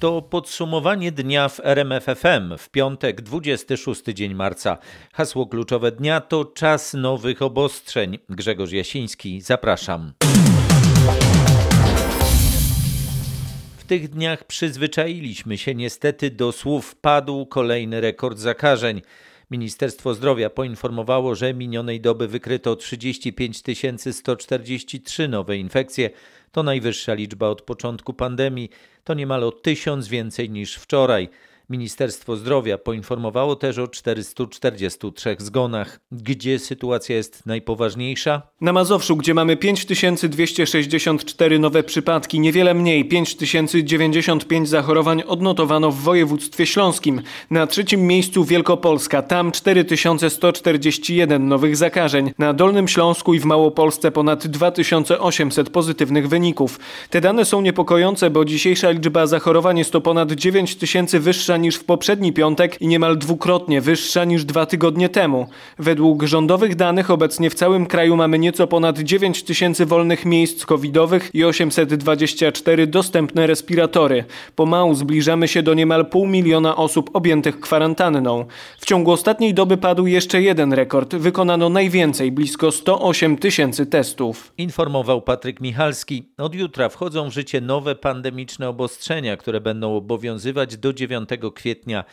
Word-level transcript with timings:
To 0.00 0.22
podsumowanie 0.22 1.12
dnia 1.12 1.48
w 1.48 1.60
RMFFM 1.64 2.58
w 2.58 2.68
piątek 2.68 3.20
26 3.20 4.02
dzień 4.04 4.34
marca. 4.34 4.78
Hasło 5.12 5.46
kluczowe 5.46 5.92
dnia 5.92 6.20
to 6.20 6.44
czas 6.44 6.94
nowych 6.94 7.42
obostrzeń. 7.42 8.18
Grzegorz 8.28 8.72
Jasiński, 8.72 9.40
zapraszam. 9.40 10.12
W 13.78 13.84
tych 13.84 14.08
dniach 14.08 14.44
przyzwyczailiśmy 14.44 15.58
się 15.58 15.74
niestety 15.74 16.30
do 16.30 16.52
słów 16.52 16.94
padł 16.94 17.46
kolejny 17.46 18.00
rekord 18.00 18.38
zakażeń. 18.38 19.02
Ministerstwo 19.50 20.14
Zdrowia 20.14 20.50
poinformowało, 20.50 21.34
że 21.34 21.54
minionej 21.54 22.00
doby 22.00 22.28
wykryto 22.28 22.76
35 22.76 23.62
143 24.12 25.28
nowe 25.28 25.56
infekcje. 25.56 26.10
To 26.52 26.62
najwyższa 26.62 27.14
liczba 27.14 27.48
od 27.48 27.62
początku 27.62 28.14
pandemii. 28.14 28.70
To 29.04 29.14
niemal 29.14 29.44
o 29.44 29.52
tysiąc 29.52 30.08
więcej 30.08 30.50
niż 30.50 30.74
wczoraj. 30.74 31.28
Ministerstwo 31.70 32.36
Zdrowia 32.36 32.78
poinformowało 32.78 33.56
też 33.56 33.78
o 33.78 33.88
443 33.88 35.36
zgonach. 35.38 36.00
Gdzie 36.12 36.58
sytuacja 36.58 37.16
jest 37.16 37.46
najpoważniejsza? 37.46 38.42
Na 38.60 38.72
Mazowszu, 38.72 39.16
gdzie 39.16 39.34
mamy 39.34 39.56
5264 39.56 41.58
nowe 41.58 41.82
przypadki, 41.82 42.40
niewiele 42.40 42.74
mniej 42.74 43.08
5095 43.08 44.68
zachorowań 44.68 45.22
odnotowano 45.26 45.90
w 45.90 46.00
województwie 46.00 46.66
śląskim. 46.66 47.22
Na 47.50 47.66
trzecim 47.66 48.06
miejscu 48.06 48.44
Wielkopolska, 48.44 49.22
tam 49.22 49.52
4141 49.52 51.48
nowych 51.48 51.76
zakażeń. 51.76 52.32
Na 52.38 52.52
Dolnym 52.52 52.88
Śląsku 52.88 53.34
i 53.34 53.40
w 53.40 53.44
Małopolsce 53.44 54.10
ponad 54.10 54.46
2800 54.46 55.70
pozytywnych 55.70 56.28
wyników. 56.28 56.80
Te 57.10 57.20
dane 57.20 57.44
są 57.44 57.60
niepokojące, 57.60 58.30
bo 58.30 58.44
dzisiejsza 58.44 58.90
liczba 58.90 59.26
zachorowań 59.26 59.78
jest 59.78 59.92
to 59.92 60.00
ponad 60.00 60.32
9000 60.32 61.20
wyższa 61.20 61.59
niż 61.60 61.76
w 61.76 61.84
poprzedni 61.84 62.32
piątek 62.32 62.82
i 62.82 62.86
niemal 62.86 63.18
dwukrotnie 63.18 63.80
wyższa 63.80 64.24
niż 64.24 64.44
dwa 64.44 64.66
tygodnie 64.66 65.08
temu. 65.08 65.46
Według 65.78 66.22
rządowych 66.22 66.74
danych 66.76 67.10
obecnie 67.10 67.50
w 67.50 67.54
całym 67.54 67.86
kraju 67.86 68.16
mamy 68.16 68.38
nieco 68.38 68.66
ponad 68.66 68.98
9 68.98 69.42
tysięcy 69.42 69.86
wolnych 69.86 70.24
miejsc 70.24 70.66
covidowych 70.66 71.30
i 71.34 71.44
824 71.44 72.86
dostępne 72.86 73.46
respiratory. 73.46 74.24
Pomału 74.56 74.94
zbliżamy 74.94 75.48
się 75.48 75.62
do 75.62 75.74
niemal 75.74 76.06
pół 76.06 76.26
miliona 76.26 76.76
osób 76.76 77.10
objętych 77.12 77.60
kwarantanną. 77.60 78.44
W 78.78 78.86
ciągu 78.86 79.12
ostatniej 79.12 79.54
doby 79.54 79.76
padł 79.76 80.06
jeszcze 80.06 80.42
jeden 80.42 80.72
rekord. 80.72 81.14
Wykonano 81.14 81.68
najwięcej, 81.68 82.32
blisko 82.32 82.72
108 82.72 83.36
tysięcy 83.36 83.86
testów. 83.86 84.52
Informował 84.58 85.22
Patryk 85.22 85.60
Michalski. 85.60 86.28
Od 86.38 86.54
jutra 86.54 86.88
wchodzą 86.88 87.30
w 87.30 87.32
życie 87.32 87.60
nowe 87.60 87.94
pandemiczne 87.94 88.68
obostrzenia, 88.68 89.36
które 89.36 89.60
będą 89.60 89.96
obowiązywać 89.96 90.76
do 90.76 90.92
9 90.92 91.28
kwietnia. 91.52 92.04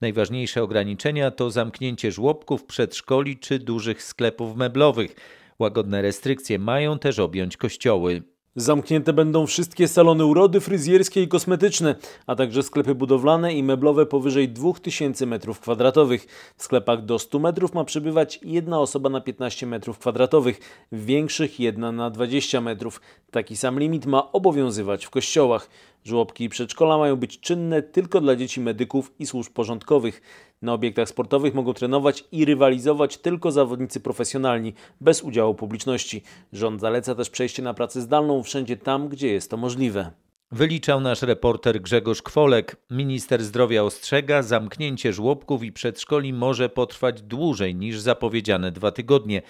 Najważniejsze 0.00 0.62
ograniczenia 0.62 1.30
to 1.30 1.50
zamknięcie 1.50 2.12
żłobków, 2.12 2.64
przedszkoli 2.64 3.38
czy 3.38 3.58
dużych 3.58 4.02
sklepów 4.02 4.56
meblowych. 4.56 5.16
Łagodne 5.58 6.02
restrykcje 6.02 6.58
mają 6.58 6.98
też 6.98 7.18
objąć 7.18 7.56
kościoły. 7.56 8.22
Zamknięte 8.60 9.12
będą 9.12 9.46
wszystkie 9.46 9.88
salony 9.88 10.24
urody 10.24 10.60
fryzjerskie 10.60 11.22
i 11.22 11.28
kosmetyczne, 11.28 11.94
a 12.26 12.36
także 12.36 12.62
sklepy 12.62 12.94
budowlane 12.94 13.54
i 13.54 13.62
meblowe 13.62 14.06
powyżej 14.06 14.48
2000 14.48 15.26
m2. 15.26 16.18
W 16.56 16.62
sklepach 16.62 17.04
do 17.04 17.18
100 17.18 17.38
metrów 17.38 17.74
ma 17.74 17.84
przebywać 17.84 18.40
jedna 18.42 18.80
osoba 18.80 19.10
na 19.10 19.20
15 19.20 19.66
m2, 19.66 20.54
w 20.92 21.04
większych 21.04 21.60
jedna 21.60 21.92
na 21.92 22.10
20 22.10 22.60
metrów. 22.60 23.00
Taki 23.30 23.56
sam 23.56 23.78
limit 23.78 24.06
ma 24.06 24.32
obowiązywać 24.32 25.06
w 25.06 25.10
kościołach. 25.10 25.68
Żłobki 26.04 26.44
i 26.44 26.48
przedszkola 26.48 26.98
mają 26.98 27.16
być 27.16 27.40
czynne 27.40 27.82
tylko 27.82 28.20
dla 28.20 28.36
dzieci 28.36 28.60
medyków 28.60 29.12
i 29.18 29.26
służb 29.26 29.52
porządkowych. 29.52 30.22
Na 30.62 30.72
obiektach 30.72 31.08
sportowych 31.08 31.54
mogą 31.54 31.74
trenować 31.74 32.24
i 32.32 32.44
rywalizować 32.44 33.16
tylko 33.18 33.52
zawodnicy 33.52 34.00
profesjonalni, 34.00 34.74
bez 35.00 35.22
udziału 35.22 35.54
publiczności. 35.54 36.22
Rząd 36.52 36.80
zaleca 36.80 37.14
też 37.14 37.30
przejście 37.30 37.62
na 37.62 37.74
pracę 37.74 38.00
zdalną 38.00 38.42
wszędzie 38.42 38.76
tam, 38.76 39.08
gdzie 39.08 39.28
jest 39.32 39.50
to 39.50 39.56
możliwe. 39.56 40.10
Wyliczał 40.52 41.00
nasz 41.00 41.22
reporter 41.22 41.80
Grzegorz 41.80 42.22
Kwolek. 42.22 42.76
Minister 42.90 43.42
zdrowia 43.44 43.82
ostrzega, 43.82 44.42
zamknięcie 44.42 45.12
żłobków 45.12 45.62
i 45.62 45.72
przedszkoli 45.72 46.32
może 46.32 46.68
potrwać 46.68 47.22
dłużej 47.22 47.74
niż 47.74 48.00
zapowiedziane 48.00 48.72
dwa 48.72 48.90
tygodnie. 48.90 49.42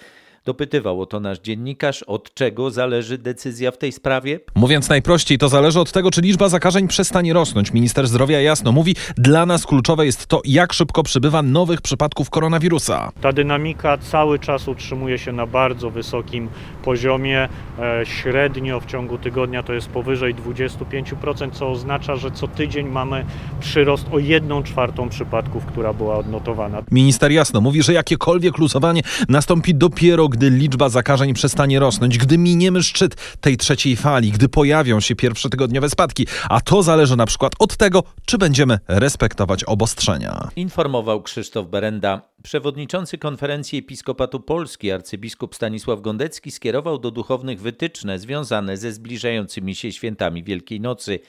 Dopytywał 0.45 1.01
o 1.01 1.05
to 1.05 1.19
nasz 1.19 1.39
dziennikarz, 1.39 2.03
od 2.03 2.33
czego 2.33 2.71
zależy 2.71 3.17
decyzja 3.17 3.71
w 3.71 3.77
tej 3.77 3.91
sprawie. 3.91 4.39
Mówiąc 4.55 4.89
najprościej, 4.89 5.37
to 5.37 5.49
zależy 5.49 5.79
od 5.79 5.91
tego, 5.91 6.11
czy 6.11 6.21
liczba 6.21 6.49
zakażeń 6.49 6.87
przestanie 6.87 7.33
rosnąć. 7.33 7.73
Minister 7.73 8.07
zdrowia 8.07 8.41
jasno 8.41 8.71
mówi, 8.71 8.95
dla 9.17 9.45
nas 9.45 9.65
kluczowe 9.65 10.05
jest 10.05 10.27
to, 10.27 10.41
jak 10.45 10.73
szybko 10.73 11.03
przybywa 11.03 11.41
nowych 11.41 11.81
przypadków 11.81 12.29
koronawirusa. 12.29 13.11
Ta 13.21 13.31
dynamika 13.33 13.97
cały 13.97 14.39
czas 14.39 14.67
utrzymuje 14.67 15.17
się 15.17 15.31
na 15.31 15.45
bardzo 15.45 15.89
wysokim 15.89 16.49
poziomie. 16.83 17.49
E, 17.79 18.05
średnio 18.05 18.79
w 18.79 18.85
ciągu 18.85 19.17
tygodnia 19.17 19.63
to 19.63 19.73
jest 19.73 19.87
powyżej 19.87 20.35
25%, 20.35 21.51
co 21.51 21.69
oznacza, 21.69 22.15
że 22.15 22.31
co 22.31 22.47
tydzień 22.47 22.87
mamy 22.87 23.25
przyrost 23.59 24.05
o 24.11 24.19
1 24.19 24.63
czwartą 24.63 25.09
przypadków, 25.09 25.65
która 25.65 25.93
była 25.93 26.15
odnotowana. 26.15 26.83
Minister 26.91 27.31
jasno 27.31 27.61
mówi, 27.61 27.83
że 27.83 27.93
jakiekolwiek 27.93 28.57
luzowanie 28.57 29.01
nastąpi 29.29 29.75
dopiero, 29.75 30.30
gdy 30.31 30.49
liczba 30.49 30.89
zakażeń 30.89 31.33
przestanie 31.33 31.79
rosnąć, 31.79 32.17
gdy 32.17 32.37
miniemy 32.37 32.83
szczyt 32.83 33.37
tej 33.41 33.57
trzeciej 33.57 33.95
fali, 33.95 34.31
gdy 34.31 34.49
pojawią 34.49 34.99
się 34.99 35.15
pierwsze 35.15 35.49
tygodniowe 35.49 35.89
spadki. 35.89 36.27
A 36.49 36.61
to 36.61 36.83
zależy 36.83 37.15
na 37.15 37.25
przykład 37.25 37.53
od 37.59 37.77
tego, 37.77 38.03
czy 38.25 38.37
będziemy 38.37 38.79
respektować 38.87 39.63
obostrzenia. 39.63 40.49
Informował 40.55 41.21
Krzysztof 41.21 41.67
Berenda. 41.67 42.21
Przewodniczący 42.43 43.17
Konferencji 43.17 43.79
Episkopatu 43.79 44.39
Polski 44.39 44.91
arcybiskup 44.91 45.55
Stanisław 45.55 46.01
Gondecki 46.01 46.51
skierował 46.51 46.97
do 46.97 47.11
duchownych 47.11 47.61
wytyczne 47.61 48.19
związane 48.19 48.77
ze 48.77 48.91
zbliżającymi 48.91 49.75
się 49.75 49.91
świętami 49.91 50.43
Wielkiej 50.43 50.81
Nocy. 50.81 51.19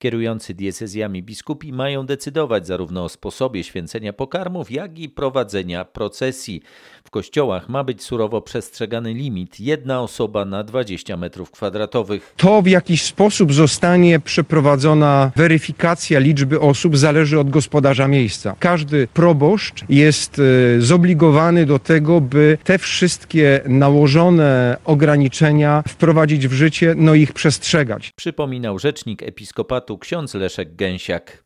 Kierujący 0.00 0.54
diecezjami 0.54 1.22
biskupi 1.22 1.72
mają 1.72 2.06
decydować 2.06 2.66
zarówno 2.66 3.04
o 3.04 3.08
sposobie 3.08 3.64
święcenia 3.64 4.12
pokarmów, 4.12 4.70
jak 4.70 4.98
i 4.98 5.08
prowadzenia 5.08 5.84
procesji. 5.84 6.62
W 7.04 7.10
kościołach 7.10 7.68
ma 7.68 7.84
być 7.84 8.02
surowo 8.02 8.42
przestrzegany 8.42 9.14
limit 9.14 9.60
jedna 9.60 10.02
osoba 10.02 10.44
na 10.44 10.64
20 10.64 11.16
metrów 11.16 11.50
kwadratowych. 11.50 12.34
To, 12.36 12.62
w 12.62 12.66
jaki 12.66 12.98
sposób 12.98 13.52
zostanie 13.52 14.20
przeprowadzona 14.20 15.32
weryfikacja 15.36 16.18
liczby 16.18 16.60
osób, 16.60 16.96
zależy 16.96 17.38
od 17.38 17.50
gospodarza 17.50 18.08
miejsca. 18.08 18.56
Każdy 18.58 19.08
proboszcz 19.14 19.84
jest 19.88 20.38
e, 20.38 20.80
zobligowany 20.80 21.66
do 21.66 21.78
tego, 21.78 22.20
by 22.20 22.58
te 22.64 22.78
wszystkie 22.78 23.60
nałożone 23.66 24.76
ograniczenia 24.84 25.82
wprowadzić 25.88 26.48
w 26.48 26.52
życie, 26.52 26.94
no 26.96 27.14
ich 27.14 27.32
przestrzegać. 27.32 28.10
Przypominał 28.16 28.78
rzecznik 28.78 29.22
episkopatu 29.22 29.89
ksiądz 29.98 30.34
Leszek 30.34 30.76
Gęsiak. 30.76 31.44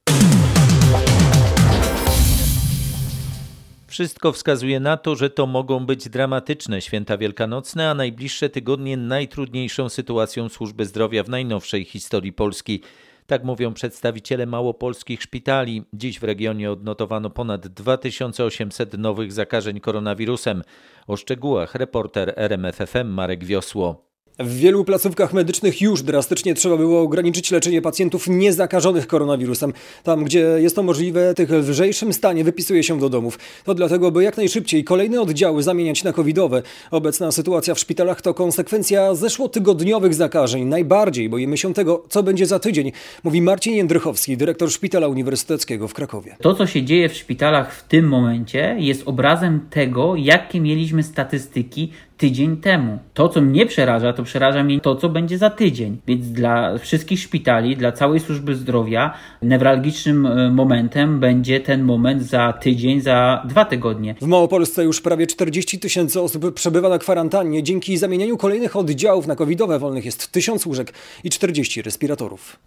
Wszystko 3.94 4.32
wskazuje 4.32 4.80
na 4.80 4.96
to, 4.96 5.16
że 5.16 5.30
to 5.30 5.46
mogą 5.46 5.86
być 5.86 6.08
dramatyczne 6.08 6.80
święta 6.80 7.16
wielkanocne, 7.16 7.90
a 7.90 7.94
najbliższe 7.94 8.48
tygodnie 8.48 8.96
najtrudniejszą 8.96 9.88
sytuacją 9.88 10.48
służby 10.48 10.86
zdrowia 10.86 11.22
w 11.22 11.28
najnowszej 11.28 11.84
historii 11.84 12.32
Polski. 12.32 12.82
Tak 13.26 13.44
mówią 13.44 13.74
przedstawiciele 13.74 14.46
małopolskich 14.46 15.22
szpitali. 15.22 15.84
Dziś 15.92 16.20
w 16.20 16.24
regionie 16.24 16.70
odnotowano 16.72 17.30
ponad 17.30 17.68
2800 17.68 18.98
nowych 18.98 19.32
zakażeń 19.32 19.80
koronawirusem. 19.80 20.62
O 21.06 21.16
szczegółach 21.16 21.74
reporter 21.74 22.34
RMFFM 22.36 23.08
Marek 23.08 23.44
Wiosło. 23.44 24.13
W 24.38 24.56
wielu 24.56 24.84
placówkach 24.84 25.32
medycznych 25.32 25.80
już 25.80 26.02
drastycznie 26.02 26.54
trzeba 26.54 26.76
było 26.76 27.00
ograniczyć 27.00 27.50
leczenie 27.50 27.82
pacjentów 27.82 28.28
niezakażonych 28.28 29.06
koronawirusem. 29.06 29.72
Tam, 30.02 30.24
gdzie 30.24 30.38
jest 30.38 30.76
to 30.76 30.82
możliwe, 30.82 31.34
tych 31.34 31.48
w 31.48 31.68
lżejszym 31.68 32.12
stanie 32.12 32.44
wypisuje 32.44 32.82
się 32.82 32.98
do 32.98 33.08
domów. 33.08 33.38
To 33.64 33.74
dlatego, 33.74 34.10
by 34.10 34.22
jak 34.22 34.36
najszybciej 34.36 34.84
kolejne 34.84 35.20
oddziały 35.20 35.62
zamieniać 35.62 36.04
na 36.04 36.12
covidowe. 36.12 36.62
Obecna 36.90 37.32
sytuacja 37.32 37.74
w 37.74 37.78
szpitalach 37.78 38.22
to 38.22 38.34
konsekwencja 38.34 39.14
zeszłotygodniowych 39.14 40.14
zakażeń. 40.14 40.64
Najbardziej 40.64 41.28
boimy 41.28 41.56
się 41.56 41.74
tego, 41.74 42.04
co 42.08 42.22
będzie 42.22 42.46
za 42.46 42.58
tydzień, 42.58 42.92
mówi 43.24 43.42
Marcin 43.42 43.74
Jędrychowski, 43.74 44.36
dyrektor 44.36 44.70
Szpitala 44.70 45.08
Uniwersyteckiego 45.08 45.88
w 45.88 45.94
Krakowie. 45.94 46.36
To, 46.40 46.54
co 46.54 46.66
się 46.66 46.82
dzieje 46.82 47.08
w 47.08 47.14
szpitalach 47.14 47.74
w 47.74 47.88
tym 47.88 48.08
momencie, 48.08 48.76
jest 48.78 49.02
obrazem 49.06 49.60
tego, 49.70 50.16
jakie 50.16 50.60
mieliśmy 50.60 51.02
statystyki 51.02 51.90
tydzień 52.16 52.56
temu. 52.56 52.98
To, 53.14 53.28
co 53.28 53.40
mnie 53.40 53.66
przeraża, 53.66 54.12
to 54.12 54.22
przeraża 54.22 54.64
mnie 54.64 54.80
to, 54.80 54.96
co 54.96 55.08
będzie 55.08 55.38
za 55.38 55.50
tydzień. 55.50 55.98
Więc 56.06 56.32
dla 56.32 56.78
wszystkich 56.78 57.20
szpitali, 57.20 57.76
dla 57.76 57.92
całej 57.92 58.20
służby 58.20 58.54
zdrowia, 58.54 59.14
newralgicznym 59.42 60.26
e, 60.26 60.50
momentem 60.50 61.20
będzie 61.20 61.60
ten 61.60 61.82
moment 61.82 62.22
za 62.22 62.52
tydzień, 62.52 63.00
za 63.00 63.42
dwa 63.48 63.64
tygodnie. 63.64 64.14
W 64.20 64.26
Małopolsce 64.26 64.84
już 64.84 65.00
prawie 65.00 65.26
40 65.26 65.78
tysięcy 65.78 66.20
osób 66.20 66.54
przebywa 66.54 66.88
na 66.88 66.98
kwarantannie. 66.98 67.62
Dzięki 67.62 67.96
zamienianiu 67.96 68.36
kolejnych 68.36 68.76
oddziałów 68.76 69.26
na 69.26 69.36
covidowe 69.36 69.78
wolnych 69.78 70.04
jest 70.04 70.32
1000 70.32 70.66
łóżek 70.66 70.92
i 71.24 71.30
40 71.30 71.82
respiratorów. 71.82 72.58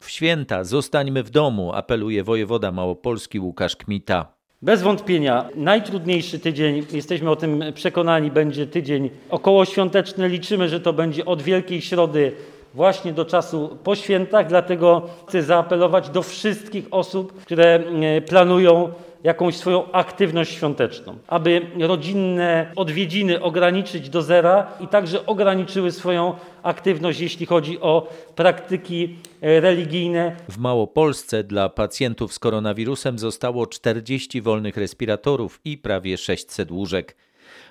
W 0.00 0.10
święta 0.10 0.64
zostańmy 0.64 1.22
w 1.22 1.30
domu, 1.30 1.72
apeluje 1.72 2.24
wojewoda 2.24 2.72
małopolski 2.72 3.40
Łukasz 3.40 3.76
Kmita. 3.76 4.35
Bez 4.62 4.82
wątpienia 4.82 5.48
najtrudniejszy 5.54 6.38
tydzień, 6.38 6.86
jesteśmy 6.92 7.30
o 7.30 7.36
tym 7.36 7.64
przekonani, 7.74 8.30
będzie 8.30 8.66
tydzień 8.66 9.10
okołoświąteczny. 9.30 10.28
Liczymy, 10.28 10.68
że 10.68 10.80
to 10.80 10.92
będzie 10.92 11.24
od 11.24 11.42
Wielkiej 11.42 11.80
Środy 11.80 12.32
właśnie 12.74 13.12
do 13.12 13.24
czasu 13.24 13.78
po 13.84 13.96
świętach, 13.96 14.46
dlatego 14.46 15.08
chcę 15.26 15.42
zaapelować 15.42 16.10
do 16.10 16.22
wszystkich 16.22 16.86
osób, 16.90 17.40
które 17.40 17.64
e, 17.74 18.20
planują 18.20 18.92
jakąś 19.26 19.56
swoją 19.56 19.92
aktywność 19.92 20.52
świąteczną, 20.54 21.18
aby 21.28 21.66
rodzinne 21.80 22.72
odwiedziny 22.76 23.42
ograniczyć 23.42 24.10
do 24.10 24.22
zera 24.22 24.66
i 24.80 24.88
także 24.88 25.26
ograniczyły 25.26 25.92
swoją 25.92 26.34
aktywność, 26.62 27.20
jeśli 27.20 27.46
chodzi 27.46 27.80
o 27.80 28.08
praktyki 28.36 29.16
e, 29.42 29.60
religijne. 29.60 30.36
W 30.48 30.58
Małopolsce 30.58 31.44
dla 31.44 31.68
pacjentów 31.68 32.34
z 32.34 32.38
koronawirusem 32.38 33.18
zostało 33.18 33.66
40 33.66 34.42
wolnych 34.42 34.76
respiratorów 34.76 35.60
i 35.64 35.78
prawie 35.78 36.18
600 36.18 36.70
łóżek. 36.70 37.16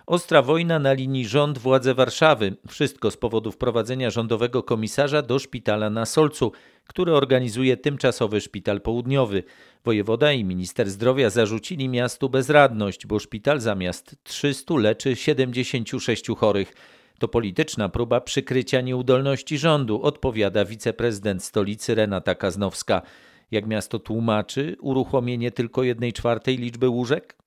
Ostra 0.08 0.42
wojna 0.42 0.80
na 0.80 0.94
linii 0.94 1.26
rząd-władze 1.26 1.94
Warszawy. 1.94 2.56
Wszystko 2.68 3.12
z 3.12 3.18
powodu 3.18 3.52
wprowadzenia 3.52 4.10
rządowego 4.10 4.64
komisarza 4.64 5.22
do 5.22 5.40
szpitala 5.40 5.90
na 5.90 6.06
Solcu, 6.06 6.52
który 6.88 7.14
organizuje 7.14 7.78
tymczasowy 7.78 8.42
szpital 8.42 8.82
południowy. 8.82 9.44
Wojewoda 9.86 10.32
i 10.32 10.44
minister 10.44 10.90
zdrowia 10.90 11.30
zarzucili 11.30 11.90
miastu 11.90 12.30
bezradność, 12.30 13.08
bo 13.08 13.20
szpital 13.20 13.60
zamiast 13.60 14.16
300 14.24 14.74
leczy 14.78 15.16
76 15.16 16.28
chorych. 16.38 16.74
To 17.20 17.28
polityczna 17.28 17.90
próba 17.90 18.22
przykrycia 18.22 18.82
nieudolności 18.82 19.58
rządu, 19.58 20.02
odpowiada 20.02 20.66
wiceprezydent 20.66 21.44
stolicy 21.44 21.96
Renata 21.96 22.36
Kaznowska. 22.36 23.02
Jak 23.52 23.68
miasto 23.68 24.00
tłumaczy 24.00 24.76
uruchomienie 24.82 25.52
tylko 25.52 25.84
jednej 25.84 26.14
czwartej 26.14 26.58
liczby 26.58 26.90
łóżek? 26.90 27.45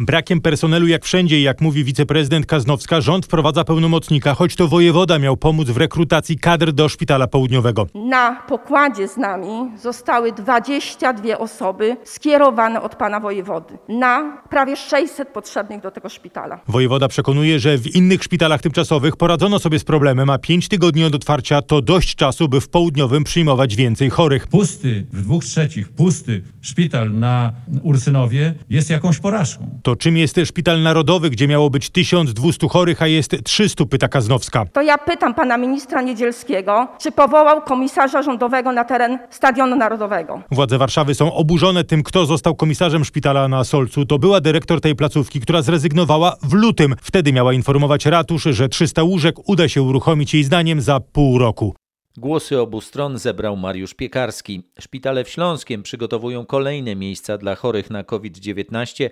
Brakiem 0.00 0.40
personelu 0.40 0.86
jak 0.86 1.04
wszędzie, 1.04 1.42
jak 1.42 1.60
mówi 1.60 1.84
wiceprezydent 1.84 2.46
Kaznowska, 2.46 3.00
rząd 3.00 3.24
wprowadza 3.24 3.64
pełnomocnika, 3.64 4.34
choć 4.34 4.56
to 4.56 4.68
wojewoda 4.68 5.18
miał 5.18 5.36
pomóc 5.36 5.68
w 5.68 5.76
rekrutacji 5.76 6.38
kadr 6.38 6.72
do 6.72 6.88
szpitala 6.88 7.26
południowego. 7.26 7.86
Na 7.94 8.42
pokładzie 8.48 9.08
z 9.08 9.16
nami 9.16 9.48
zostały 9.82 10.32
22 10.32 11.38
osoby 11.38 11.96
skierowane 12.04 12.82
od 12.82 12.96
pana 12.96 13.20
wojewody 13.20 13.78
na 13.88 14.42
prawie 14.50 14.76
600 14.76 15.28
potrzebnych 15.28 15.80
do 15.80 15.90
tego 15.90 16.08
szpitala. 16.08 16.60
Wojewoda 16.68 17.08
przekonuje, 17.08 17.58
że 17.60 17.78
w 17.78 17.94
innych 17.96 18.22
szpitalach 18.22 18.60
tymczasowych 18.60 19.16
poradzono 19.16 19.58
sobie 19.58 19.78
z 19.78 19.84
problemem, 19.84 20.30
a 20.30 20.38
5 20.38 20.68
tygodni 20.68 21.04
od 21.04 21.14
otwarcia 21.14 21.62
to 21.62 21.82
dość 21.82 22.14
czasu, 22.14 22.48
by 22.48 22.60
w 22.60 22.68
południowym 22.68 23.24
przyjmować 23.24 23.76
więcej 23.76 24.10
chorych. 24.10 24.46
Pusty, 24.46 25.06
w 25.12 25.22
dwóch 25.22 25.44
trzecich 25.44 25.88
pusty 25.88 26.42
szpital 26.60 27.12
na 27.12 27.52
Ursynowie 27.82 28.54
jest 28.70 28.90
jakąś 28.90 29.18
porażką. 29.18 29.77
To 29.82 29.96
czym 29.96 30.16
jest 30.16 30.40
szpital 30.44 30.82
narodowy, 30.82 31.30
gdzie 31.30 31.48
miało 31.48 31.70
być 31.70 31.90
1200 31.90 32.68
chorych, 32.68 33.02
a 33.02 33.06
jest 33.06 33.44
300, 33.44 33.86
pyta 33.86 34.08
Kaznowska. 34.08 34.64
To 34.72 34.82
ja 34.82 34.98
pytam 34.98 35.34
pana 35.34 35.58
ministra 35.58 36.02
Niedzielskiego, 36.02 36.88
czy 37.00 37.12
powołał 37.12 37.62
komisarza 37.62 38.22
rządowego 38.22 38.72
na 38.72 38.84
teren 38.84 39.18
Stadionu 39.30 39.76
Narodowego. 39.76 40.42
Władze 40.50 40.78
Warszawy 40.78 41.14
są 41.14 41.32
oburzone 41.32 41.84
tym, 41.84 42.02
kto 42.02 42.26
został 42.26 42.54
komisarzem 42.54 43.04
szpitala 43.04 43.48
na 43.48 43.64
Solcu. 43.64 44.06
To 44.06 44.18
była 44.18 44.40
dyrektor 44.40 44.80
tej 44.80 44.94
placówki, 44.94 45.40
która 45.40 45.62
zrezygnowała 45.62 46.36
w 46.42 46.52
lutym. 46.52 46.94
Wtedy 47.02 47.32
miała 47.32 47.52
informować 47.52 48.06
ratusz, 48.06 48.42
że 48.42 48.68
300 48.68 49.02
łóżek 49.02 49.48
uda 49.48 49.68
się 49.68 49.82
uruchomić 49.82 50.34
jej 50.34 50.44
zdaniem 50.44 50.80
za 50.80 51.00
pół 51.00 51.38
roku. 51.38 51.74
Głosy 52.16 52.60
obu 52.60 52.80
stron 52.80 53.18
zebrał 53.18 53.56
Mariusz 53.56 53.94
Piekarski. 53.94 54.62
Szpitale 54.80 55.24
w 55.24 55.28
Śląskiem 55.28 55.82
przygotowują 55.82 56.46
kolejne 56.46 56.96
miejsca 56.96 57.38
dla 57.38 57.54
chorych 57.54 57.90
na 57.90 58.04
COVID-19 58.04 59.10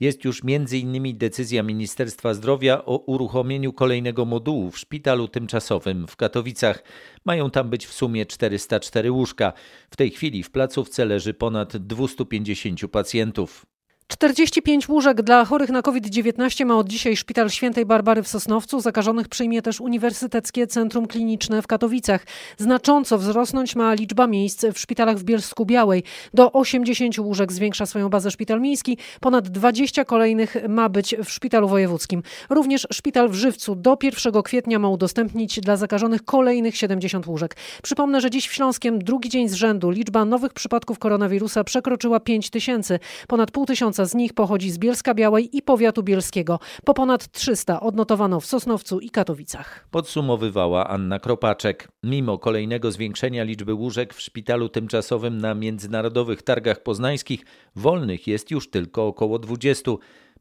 jest 0.00 0.24
już 0.24 0.42
m.in. 0.44 1.18
decyzja 1.18 1.62
Ministerstwa 1.62 2.34
Zdrowia 2.34 2.84
o 2.84 2.96
uruchomieniu 2.96 3.72
kolejnego 3.72 4.24
modułu 4.24 4.70
w 4.70 4.78
szpitalu 4.78 5.28
tymczasowym 5.28 6.06
w 6.06 6.16
Katowicach. 6.16 6.82
Mają 7.24 7.50
tam 7.50 7.70
być 7.70 7.86
w 7.86 7.92
sumie 7.92 8.26
404 8.26 9.12
łóżka. 9.12 9.52
W 9.90 9.96
tej 9.96 10.10
chwili 10.10 10.42
w 10.42 10.50
placówce 10.50 11.04
leży 11.04 11.34
ponad 11.34 11.76
250 11.76 12.88
pacjentów. 12.92 13.66
45 14.08 14.88
łóżek 14.88 15.22
dla 15.22 15.44
chorych 15.44 15.70
na 15.70 15.82
COVID-19 15.82 16.66
ma 16.66 16.76
od 16.76 16.88
dzisiaj 16.88 17.16
Szpital 17.16 17.50
Świętej 17.50 17.86
Barbary 17.86 18.22
w 18.22 18.28
Sosnowcu. 18.28 18.80
Zakażonych 18.80 19.28
przyjmie 19.28 19.62
też 19.62 19.80
Uniwersyteckie 19.80 20.66
Centrum 20.66 21.06
Kliniczne 21.06 21.62
w 21.62 21.66
Katowicach. 21.66 22.26
Znacząco 22.58 23.18
wzrosnąć 23.18 23.76
ma 23.76 23.94
liczba 23.94 24.26
miejsc 24.26 24.64
w 24.74 24.78
szpitalach 24.78 25.18
w 25.18 25.24
Bielsku 25.24 25.66
Białej. 25.66 26.02
Do 26.34 26.52
80 26.52 27.18
łóżek 27.18 27.52
zwiększa 27.52 27.86
swoją 27.86 28.08
bazę 28.08 28.30
szpital 28.30 28.60
miejski. 28.60 28.98
Ponad 29.20 29.48
20 29.48 30.04
kolejnych 30.04 30.56
ma 30.68 30.88
być 30.88 31.14
w 31.24 31.30
szpitalu 31.30 31.68
wojewódzkim. 31.68 32.22
Również 32.50 32.86
szpital 32.92 33.28
w 33.28 33.34
Żywcu 33.34 33.74
do 33.74 33.98
1 34.02 34.42
kwietnia 34.42 34.78
ma 34.78 34.88
udostępnić 34.88 35.60
dla 35.60 35.76
zakażonych 35.76 36.24
kolejnych 36.24 36.76
70 36.76 37.26
łóżek. 37.26 37.56
Przypomnę, 37.82 38.20
że 38.20 38.30
dziś 38.30 38.48
w 38.48 38.52
Śląskiem 38.52 38.98
drugi 38.98 39.28
dzień 39.28 39.48
z 39.48 39.54
rzędu 39.54 39.90
liczba 39.90 40.24
nowych 40.24 40.52
przypadków 40.52 40.98
koronawirusa 40.98 41.64
przekroczyła 41.64 42.20
5 42.20 42.50
tysięcy. 42.50 42.98
Ponad 43.26 43.50
pół 43.50 43.66
tysiąca 43.66 43.97
z 44.06 44.14
nich 44.14 44.32
pochodzi 44.32 44.70
z 44.70 44.78
Bielska 44.78 45.14
Białej 45.14 45.56
i 45.56 45.62
powiatu 45.62 46.02
bielskiego. 46.02 46.58
Po 46.84 46.94
ponad 46.94 47.32
300 47.32 47.80
odnotowano 47.80 48.40
w 48.40 48.46
Sosnowcu 48.46 49.00
i 49.00 49.10
Katowicach. 49.10 49.88
Podsumowywała 49.90 50.88
Anna 50.88 51.18
Kropaczek. 51.18 51.88
Mimo 52.02 52.38
kolejnego 52.38 52.92
zwiększenia 52.92 53.44
liczby 53.44 53.74
łóżek 53.74 54.14
w 54.14 54.20
szpitalu 54.20 54.68
tymczasowym 54.68 55.38
na 55.38 55.54
międzynarodowych 55.54 56.42
targach 56.42 56.82
poznańskich, 56.82 57.44
wolnych 57.76 58.26
jest 58.26 58.50
już 58.50 58.70
tylko 58.70 59.06
około 59.06 59.38
20. 59.38 59.90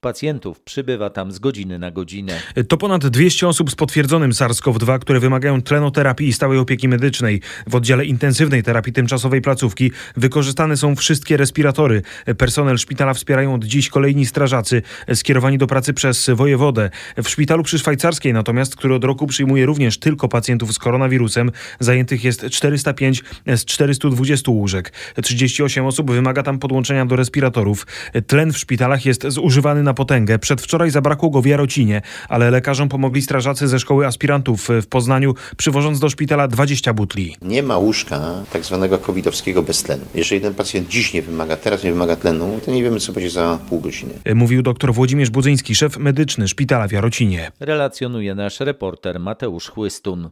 Pacjentów 0.01 0.61
przybywa 0.61 1.09
tam 1.09 1.31
z 1.31 1.39
godziny 1.39 1.79
na 1.79 1.91
godzinę. 1.91 2.39
To 2.67 2.77
ponad 2.77 3.07
200 3.07 3.47
osób 3.47 3.71
z 3.71 3.75
potwierdzonym 3.75 4.31
SARS-CoV-2, 4.31 4.99
które 4.99 5.19
wymagają 5.19 5.61
tlenoterapii 5.61 6.27
i 6.27 6.33
stałej 6.33 6.59
opieki 6.59 6.87
medycznej. 6.87 7.41
W 7.67 7.75
oddziale 7.75 8.05
intensywnej 8.05 8.63
terapii 8.63 8.93
tymczasowej 8.93 9.41
placówki 9.41 9.91
wykorzystane 10.17 10.77
są 10.77 10.95
wszystkie 10.95 11.37
respiratory. 11.37 12.01
Personel 12.37 12.77
szpitala 12.77 13.13
wspierają 13.13 13.53
od 13.53 13.65
dziś 13.65 13.89
kolejni 13.89 14.25
strażacy 14.25 14.81
skierowani 15.13 15.57
do 15.57 15.67
pracy 15.67 15.93
przez 15.93 16.29
wojewodę. 16.29 16.89
W 17.23 17.29
szpitalu 17.29 17.63
przy 17.63 17.79
Szwajcarskiej 17.79 18.33
natomiast, 18.33 18.75
który 18.75 18.95
od 18.95 19.03
roku 19.03 19.27
przyjmuje 19.27 19.65
również 19.65 19.97
tylko 19.97 20.27
pacjentów 20.27 20.73
z 20.73 20.79
koronawirusem, 20.79 21.51
zajętych 21.79 22.23
jest 22.23 22.49
405 22.49 23.23
z 23.55 23.65
420 23.65 24.51
łóżek. 24.51 24.93
38 25.23 25.85
osób 25.85 26.11
wymaga 26.11 26.43
tam 26.43 26.59
podłączenia 26.59 27.05
do 27.05 27.15
respiratorów. 27.15 27.87
Tlen 28.27 28.53
w 28.53 28.57
szpitalach 28.57 29.05
jest 29.05 29.27
zużywany 29.27 29.83
na 29.87 29.93
potęgę. 29.93 30.39
Przedwczoraj 30.39 30.91
zabrakło 30.91 31.29
go 31.29 31.41
w 31.41 31.45
Jarocinie, 31.45 32.01
ale 32.29 32.51
lekarzom 32.51 32.89
pomogli 32.89 33.21
strażacy 33.21 33.67
ze 33.67 33.79
szkoły 33.79 34.07
aspirantów 34.07 34.67
w 34.81 34.87
Poznaniu, 34.87 35.33
przywożąc 35.57 35.99
do 35.99 36.09
szpitala 36.09 36.47
20 36.47 36.93
butli. 36.93 37.35
Nie 37.41 37.63
ma 37.63 37.77
łóżka 37.77 38.19
tak 38.53 38.65
zwanego 38.65 38.97
covidowskiego 38.97 39.63
bez 39.63 39.83
tlenu. 39.83 40.05
Jeżeli 40.15 40.41
ten 40.41 40.53
pacjent 40.53 40.89
dziś 40.89 41.13
nie 41.13 41.21
wymaga, 41.21 41.57
teraz 41.57 41.83
nie 41.83 41.91
wymaga 41.91 42.15
tlenu, 42.15 42.59
to 42.65 42.71
nie 42.71 42.83
wiemy, 42.83 42.99
co 42.99 43.13
będzie 43.13 43.29
za 43.29 43.59
pół 43.69 43.79
godziny. 43.79 44.13
Mówił 44.35 44.61
dr 44.61 44.93
Włodzimierz 44.93 45.29
Budzyński, 45.29 45.75
szef 45.75 45.97
medyczny 45.97 46.47
szpitala 46.47 46.87
w 46.87 46.91
Jarocinie. 46.91 47.51
Relacjonuje 47.59 48.35
nasz 48.35 48.59
reporter 48.59 49.19
Mateusz 49.19 49.69
Chłystun. 49.69 50.29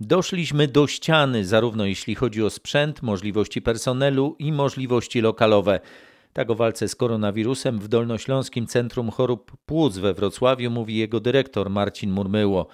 Doszliśmy 0.00 0.68
do 0.68 0.86
ściany, 0.86 1.44
zarówno 1.44 1.86
jeśli 1.86 2.14
chodzi 2.14 2.42
o 2.42 2.50
sprzęt, 2.50 3.02
możliwości 3.02 3.62
personelu 3.62 4.36
i 4.38 4.52
możliwości 4.52 5.20
lokalowe. 5.20 5.80
Tak 6.32 6.50
o 6.50 6.54
walce 6.54 6.88
z 6.88 6.94
koronawirusem 6.94 7.78
w 7.78 7.88
Dolnośląskim 7.88 8.66
Centrum 8.66 9.10
Chorób 9.10 9.56
Płuc 9.66 9.98
we 9.98 10.14
Wrocławiu 10.14 10.70
mówi 10.70 10.96
jego 10.96 11.20
dyrektor 11.20 11.70
Marcin 11.70 12.10
Murmyło. 12.10 12.66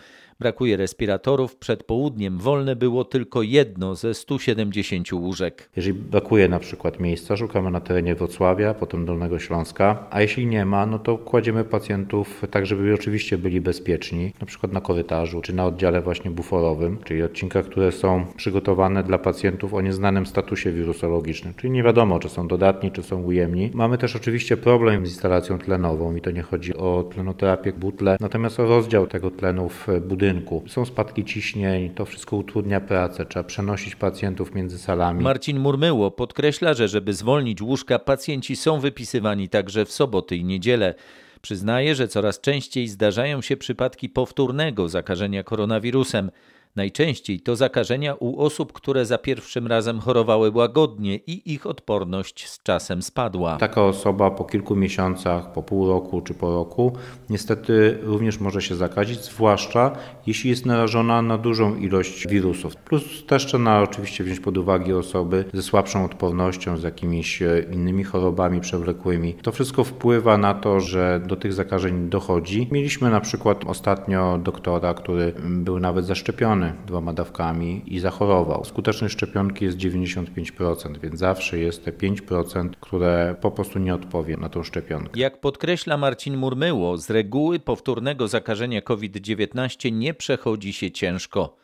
Brakuje 0.42 0.76
respiratorów. 0.76 1.56
Przed 1.56 1.84
południem 1.84 2.38
wolne 2.38 2.76
było 2.76 3.04
tylko 3.04 3.42
jedno 3.42 3.94
ze 3.94 4.14
170 4.14 5.12
łóżek. 5.12 5.70
Jeżeli 5.76 5.98
brakuje 5.98 6.48
na 6.48 6.58
przykład 6.58 7.00
miejsca, 7.00 7.36
szukamy 7.36 7.70
na 7.70 7.80
terenie 7.80 8.14
Wrocławia, 8.14 8.74
potem 8.74 9.06
Dolnego 9.06 9.38
Śląska, 9.38 10.06
a 10.10 10.20
jeśli 10.20 10.46
nie 10.46 10.64
ma, 10.64 10.86
no 10.86 10.98
to 10.98 11.18
kładziemy 11.18 11.64
pacjentów 11.64 12.42
tak, 12.50 12.66
żeby 12.66 12.94
oczywiście 12.94 13.38
byli 13.38 13.60
bezpieczni, 13.60 14.32
na 14.40 14.46
przykład 14.46 14.72
na 14.72 14.80
korytarzu 14.80 15.40
czy 15.40 15.52
na 15.52 15.66
oddziale 15.66 16.02
właśnie 16.02 16.30
buforowym, 16.30 16.98
czyli 17.04 17.22
odcinkach, 17.22 17.64
które 17.64 17.92
są 17.92 18.26
przygotowane 18.36 19.02
dla 19.02 19.18
pacjentów 19.18 19.74
o 19.74 19.80
nieznanym 19.80 20.26
statusie 20.26 20.72
wirusologicznym, 20.72 21.54
czyli 21.54 21.70
nie 21.70 21.82
wiadomo, 21.82 22.18
czy 22.18 22.28
są 22.28 22.48
dodatni, 22.48 22.90
czy 22.90 23.02
są 23.02 23.22
ujemni. 23.22 23.70
Mamy 23.74 23.98
też 23.98 24.16
oczywiście 24.16 24.56
problem 24.56 25.06
z 25.06 25.10
instalacją 25.10 25.58
tlenową 25.58 26.16
i 26.16 26.20
to 26.20 26.30
nie 26.30 26.42
chodzi 26.42 26.76
o 26.76 27.04
tlenoterapię 27.14 27.72
butle, 27.72 28.16
natomiast 28.20 28.60
o 28.60 28.66
rozdział 28.66 29.06
tego 29.06 29.30
tlenu 29.30 29.68
w 29.68 29.86
budynku. 30.08 30.31
Są 30.66 30.84
spadki 30.84 31.24
ciśnień, 31.24 31.90
to 31.90 32.04
wszystko 32.04 32.36
utrudnia 32.36 32.80
pracę, 32.80 33.26
trzeba 33.26 33.44
przenosić 33.44 33.96
pacjentów 33.96 34.54
między 34.54 34.78
salami. 34.78 35.22
Marcin 35.24 35.58
Murmyło 35.58 36.10
podkreśla, 36.10 36.74
że 36.74 36.88
żeby 36.88 37.12
zwolnić 37.12 37.62
łóżka, 37.62 37.98
pacjenci 37.98 38.56
są 38.56 38.80
wypisywani 38.80 39.48
także 39.48 39.84
w 39.84 39.92
soboty 39.92 40.36
i 40.36 40.44
niedzielę. 40.44 40.94
Przyznaje, 41.42 41.94
że 41.94 42.08
coraz 42.08 42.40
częściej 42.40 42.88
zdarzają 42.88 43.40
się 43.40 43.56
przypadki 43.56 44.08
powtórnego 44.08 44.88
zakażenia 44.88 45.42
koronawirusem. 45.42 46.30
Najczęściej 46.76 47.40
to 47.40 47.56
zakażenia 47.56 48.14
u 48.14 48.40
osób, 48.40 48.72
które 48.72 49.06
za 49.06 49.18
pierwszym 49.18 49.66
razem 49.66 50.00
chorowały 50.00 50.50
łagodnie 50.50 51.16
i 51.16 51.52
ich 51.52 51.66
odporność 51.66 52.48
z 52.48 52.62
czasem 52.62 53.02
spadła. 53.02 53.56
Taka 53.56 53.84
osoba 53.84 54.30
po 54.30 54.44
kilku 54.44 54.76
miesiącach, 54.76 55.52
po 55.52 55.62
pół 55.62 55.88
roku 55.88 56.22
czy 56.22 56.34
po 56.34 56.54
roku 56.54 56.92
niestety 57.30 57.98
również 58.02 58.40
może 58.40 58.62
się 58.62 58.74
zakazić, 58.74 59.20
zwłaszcza 59.24 59.96
jeśli 60.26 60.50
jest 60.50 60.66
narażona 60.66 61.22
na 61.22 61.38
dużą 61.38 61.76
ilość 61.76 62.28
wirusów. 62.28 62.76
Plus 62.76 63.26
też 63.26 63.46
trzeba 63.46 63.82
oczywiście 63.82 64.24
wziąć 64.24 64.40
pod 64.40 64.58
uwagę 64.58 64.98
osoby 64.98 65.44
ze 65.54 65.62
słabszą 65.62 66.04
odpornością, 66.04 66.76
z 66.76 66.82
jakimiś 66.82 67.42
innymi 67.72 68.04
chorobami 68.04 68.60
przewlekłymi. 68.60 69.34
To 69.34 69.52
wszystko 69.52 69.84
wpływa 69.84 70.38
na 70.38 70.54
to, 70.54 70.80
że 70.80 71.20
do 71.26 71.36
tych 71.36 71.52
zakażeń 71.52 72.08
dochodzi. 72.08 72.68
Mieliśmy 72.72 73.10
na 73.10 73.20
przykład 73.20 73.64
ostatnio 73.66 74.38
doktora, 74.38 74.94
który 74.94 75.32
był 75.48 75.80
nawet 75.80 76.06
zaszczepiony 76.06 76.61
dwoma 76.86 77.12
dawkami 77.12 77.82
i 77.86 78.00
zachorował. 78.00 78.64
Skuteczność 78.64 79.14
szczepionki 79.14 79.64
jest 79.64 79.78
95%, 79.78 80.98
więc 80.98 81.18
zawsze 81.18 81.58
jest 81.58 81.84
te 81.84 81.92
5%, 81.92 82.68
które 82.80 83.36
po 83.40 83.50
prostu 83.50 83.78
nie 83.78 83.94
odpowie 83.94 84.36
na 84.36 84.48
tą 84.48 84.62
szczepionkę. 84.62 85.20
Jak 85.20 85.40
podkreśla 85.40 85.96
Marcin 85.96 86.36
Murmyło, 86.36 86.98
z 86.98 87.10
reguły 87.10 87.60
powtórnego 87.60 88.28
zakażenia 88.28 88.82
COVID-19 88.82 89.92
nie 89.92 90.14
przechodzi 90.14 90.72
się 90.72 90.90
ciężko. 90.90 91.61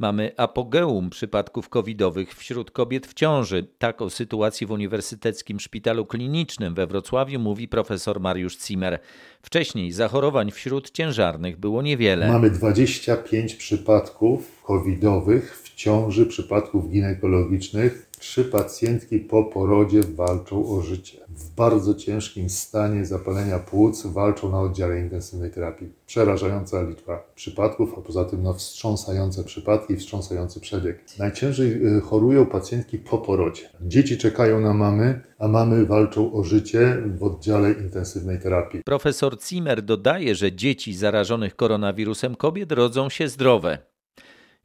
Mamy 0.00 0.32
apogeum 0.36 1.10
przypadków 1.10 1.68
covidowych 1.68 2.34
wśród 2.34 2.70
kobiet 2.70 3.06
w 3.06 3.14
ciąży. 3.14 3.66
Tak 3.78 4.02
o 4.02 4.10
sytuacji 4.10 4.66
w 4.66 4.70
Uniwersyteckim 4.70 5.60
Szpitalu 5.60 6.06
Klinicznym 6.06 6.74
we 6.74 6.86
Wrocławiu 6.86 7.40
mówi 7.40 7.68
profesor 7.68 8.20
Mariusz 8.20 8.58
Zimmer. 8.58 8.98
Wcześniej 9.42 9.92
zachorowań 9.92 10.50
wśród 10.50 10.90
ciężarnych 10.90 11.56
było 11.56 11.82
niewiele. 11.82 12.28
Mamy 12.28 12.50
25 12.50 13.54
przypadków 13.54 14.62
covidowych 14.62 15.58
w 15.62 15.74
ciąży, 15.74 16.26
przypadków 16.26 16.90
ginekologicznych. 16.90 18.07
Trzy 18.18 18.44
pacjentki 18.44 19.18
po 19.18 19.44
porodzie 19.44 20.00
walczą 20.02 20.76
o 20.76 20.80
życie. 20.80 21.18
W 21.28 21.54
bardzo 21.54 21.94
ciężkim 21.94 22.50
stanie 22.50 23.04
zapalenia 23.04 23.58
płuc 23.58 24.06
walczą 24.06 24.50
na 24.50 24.60
oddziale 24.60 25.00
intensywnej 25.00 25.50
terapii. 25.50 25.88
Przerażająca 26.06 26.82
liczba 26.82 27.24
przypadków, 27.34 27.94
a 27.98 28.00
poza 28.00 28.24
tym 28.24 28.42
no, 28.42 28.54
wstrząsające 28.54 29.44
przypadki, 29.44 29.96
wstrząsający 29.96 30.60
przebieg. 30.60 31.04
Najciężej 31.18 31.96
y, 31.96 32.00
chorują 32.00 32.46
pacjentki 32.46 32.98
po 32.98 33.18
porodzie. 33.18 33.68
Dzieci 33.80 34.18
czekają 34.18 34.60
na 34.60 34.74
mamy, 34.74 35.20
a 35.38 35.48
mamy 35.48 35.86
walczą 35.86 36.32
o 36.32 36.44
życie 36.44 37.02
w 37.18 37.22
oddziale 37.22 37.72
intensywnej 37.72 38.40
terapii. 38.40 38.82
Profesor 38.84 39.36
Zimmer 39.48 39.82
dodaje, 39.82 40.34
że 40.34 40.52
dzieci 40.52 40.94
zarażonych 40.94 41.56
koronawirusem 41.56 42.34
kobiet 42.34 42.72
rodzą 42.72 43.08
się 43.08 43.28
zdrowe. 43.28 43.87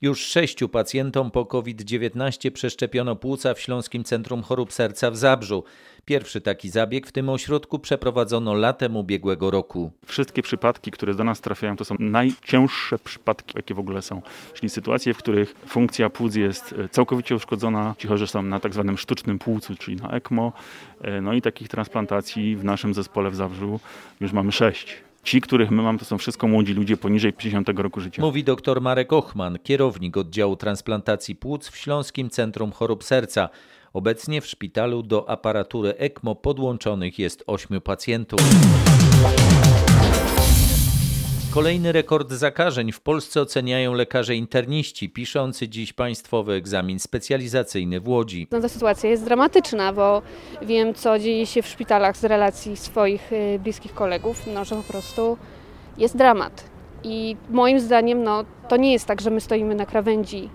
Już 0.04 0.20
sześciu 0.20 0.70
pacjentom 0.70 1.32
po 1.32 1.46
COVID-19 1.46 2.52
przeszczepiono 2.52 3.16
płuca 3.16 3.54
w 3.54 3.60
Śląskim 3.60 4.04
Centrum 4.04 4.44
Chorób 4.44 4.74
Serca 4.74 5.12
w 5.12 5.18
Zabrzu. 5.18 5.64
Pierwszy 6.06 6.42
taki 6.42 6.70
zabieg 6.70 7.08
w 7.08 7.12
tym 7.12 7.30
ośrodku 7.30 7.80
przeprowadzono 7.80 8.54
latem 8.54 8.96
ubiegłego 8.96 9.52
roku. 9.52 9.92
Wszystkie 10.06 10.42
przypadki, 10.42 10.92
które 10.92 11.16
do 11.16 11.24
nas 11.24 11.42
trafiają, 11.42 11.76
to 11.76 11.86
są 11.86 11.96
najcięższe 12.00 13.00
przypadki, 13.00 13.54
jakie 13.56 13.74
w 13.74 13.80
ogóle 13.80 14.02
są. 14.02 14.22
Czyli 14.54 14.70
sytuacje, 14.70 15.14
w 15.14 15.18
których 15.18 15.56
funkcja 15.68 16.10
płuc 16.10 16.36
jest 16.36 16.76
całkowicie 16.92 17.36
uszkodzona. 17.36 17.96
Ci 17.98 18.08
chorzy 18.08 18.28
są 18.28 18.42
na 18.42 18.60
tak 18.60 18.74
zwanym 18.74 18.98
sztucznym 18.98 19.40
płucu, 19.40 19.76
czyli 19.76 19.98
na 19.98 20.10
ECMO. 20.10 20.54
No 21.22 21.34
i 21.34 21.42
takich 21.42 21.68
transplantacji 21.68 22.56
w 22.56 22.64
naszym 22.64 22.94
zespole 22.94 23.30
w 23.30 23.36
Zabrzu 23.36 23.80
już 24.22 24.32
mamy 24.32 24.52
sześć. 24.52 24.98
Ci, 25.24 25.42
których 25.42 25.72
my 25.72 25.82
mamy, 25.82 26.00
to 26.00 26.06
są 26.06 26.18
wszystko 26.18 26.48
młodzi 26.48 26.74
ludzie 26.74 26.98
poniżej 26.98 27.34
50 27.34 27.70
roku 27.70 28.02
życia. 28.02 28.22
Mówi 28.22 28.44
dr 28.44 28.82
Marek 28.82 29.14
Ochman, 29.14 29.58
kierownik 29.64 30.18
oddziału 30.18 30.56
transplantacji 30.56 31.36
płuc 31.36 31.70
w 31.70 31.78
Śląskim 31.78 32.30
Centrum 32.30 32.72
Chorób 32.72 33.04
Serca. 33.04 33.50
Obecnie 33.94 34.42
w 34.42 34.48
szpitalu 34.48 35.04
do 35.04 35.30
aparatury 35.30 35.94
ECMO 35.98 36.36
podłączonych 36.36 37.20
jest 37.20 37.44
8 37.48 37.82
pacjentów. 37.82 38.40
Kolejny 41.54 41.92
rekord 41.92 42.32
zakażeń 42.32 42.92
w 42.92 43.02
Polsce 43.02 43.42
oceniają 43.42 43.94
lekarze 43.94 44.36
interniści, 44.36 45.10
piszący 45.10 45.70
dziś 45.70 45.94
państwowy 45.94 46.54
egzamin 46.54 47.00
specjalizacyjny 47.00 48.00
w 48.00 48.08
Łodzi. 48.08 48.48
No, 48.52 48.62
ta 48.62 48.70
sytuacja 48.70 49.10
jest 49.10 49.24
dramatyczna, 49.24 49.94
bo 49.94 50.22
wiem, 50.62 50.94
co 50.94 51.20
dzieje 51.20 51.46
się 51.46 51.62
w 51.62 51.68
szpitalach 51.68 52.18
z 52.18 52.24
relacji 52.24 52.78
swoich 52.78 53.32
bliskich 53.60 53.94
kolegów, 53.94 54.42
no, 54.54 54.66
że 54.66 54.76
po 54.76 54.84
prostu 54.84 55.38
jest 55.98 56.18
dramat. 56.18 56.64
I 57.04 57.38
moim 57.50 57.80
zdaniem 57.80 58.24
no, 58.24 58.46
to 58.70 58.78
nie 58.78 58.94
jest 58.94 59.06
tak, 59.06 59.22
że 59.22 59.30
my 59.30 59.42
stoimy 59.42 59.76
na 59.76 59.86
krawędzi 59.86 60.50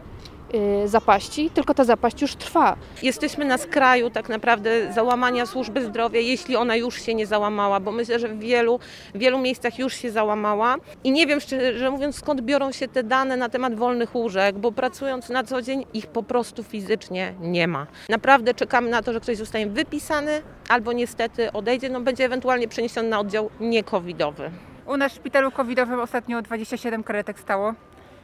zapaści, 0.85 1.50
tylko 1.50 1.75
ta 1.75 1.85
zapaść 1.85 2.23
już 2.23 2.37
trwa. 2.37 2.76
Jesteśmy 3.02 3.45
na 3.45 3.59
skraju 3.59 4.11
tak 4.11 4.28
naprawdę 4.28 4.93
załamania 4.93 5.47
służby 5.47 5.85
zdrowia, 5.85 6.21
jeśli 6.21 6.57
ona 6.57 6.76
już 6.76 7.02
się 7.02 7.14
nie 7.14 7.26
załamała, 7.26 7.81
bo 7.81 7.93
myślę, 7.93 8.19
że 8.19 8.28
w 8.28 8.38
wielu, 8.38 8.81
w 9.14 9.19
wielu 9.19 9.38
miejscach 9.38 9.78
już 9.78 9.95
się 9.95 10.11
załamała 10.11 10.76
i 11.05 11.12
nie 11.12 11.26
wiem 11.26 11.40
szczerze 11.40 11.90
mówiąc 11.90 12.17
skąd 12.17 12.40
biorą 12.40 12.73
się 12.73 12.88
te 12.88 13.02
dane 13.02 13.37
na 13.37 13.49
temat 13.49 13.75
wolnych 13.75 14.14
łóżek, 14.14 14.59
bo 14.59 14.73
pracując 14.73 15.28
na 15.28 15.45
co 15.45 15.62
dzień 15.62 15.87
ich 15.95 16.07
po 16.07 16.23
prostu 16.23 16.62
fizycznie 16.62 17.35
nie 17.40 17.69
ma. 17.69 17.87
Naprawdę 18.09 18.55
czekamy 18.55 18.90
na 18.90 19.02
to, 19.02 19.12
że 19.12 19.21
ktoś 19.21 19.37
zostanie 19.37 19.67
wypisany 19.67 20.43
albo 20.69 20.93
niestety 20.93 21.52
odejdzie, 21.52 21.88
no 21.88 22.00
będzie 22.00 22.25
ewentualnie 22.25 22.69
przeniesiony 22.69 23.09
na 23.09 23.21
oddział 23.21 23.50
niekowidowy. 23.61 24.50
U 24.87 24.97
nas 24.97 25.12
w 25.12 25.17
szpitalu 25.17 25.50
covidowym 25.50 26.00
ostatnio 26.00 26.43
27 26.43 27.02
karetek 27.02 27.40
stało, 27.40 27.75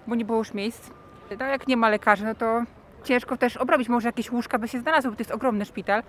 bo 0.06 0.14
nie 0.14 0.24
było 0.24 0.38
już 0.38 0.54
miejsc. 0.54 0.90
No 1.40 1.46
jak 1.46 1.68
nie 1.68 1.76
ma 1.76 1.88
lekarzy, 1.88 2.24
no 2.24 2.34
to 2.34 2.62
ciężko 3.04 3.36
też 3.36 3.56
obrobić. 3.56 3.88
Może 3.88 4.08
jakieś 4.08 4.30
łóżka 4.32 4.58
by 4.58 4.68
się 4.68 4.80
znalazły, 4.80 5.10
bo 5.10 5.16
to 5.16 5.20
jest 5.20 5.30
ogromny 5.30 5.64
szpital. 5.64 6.02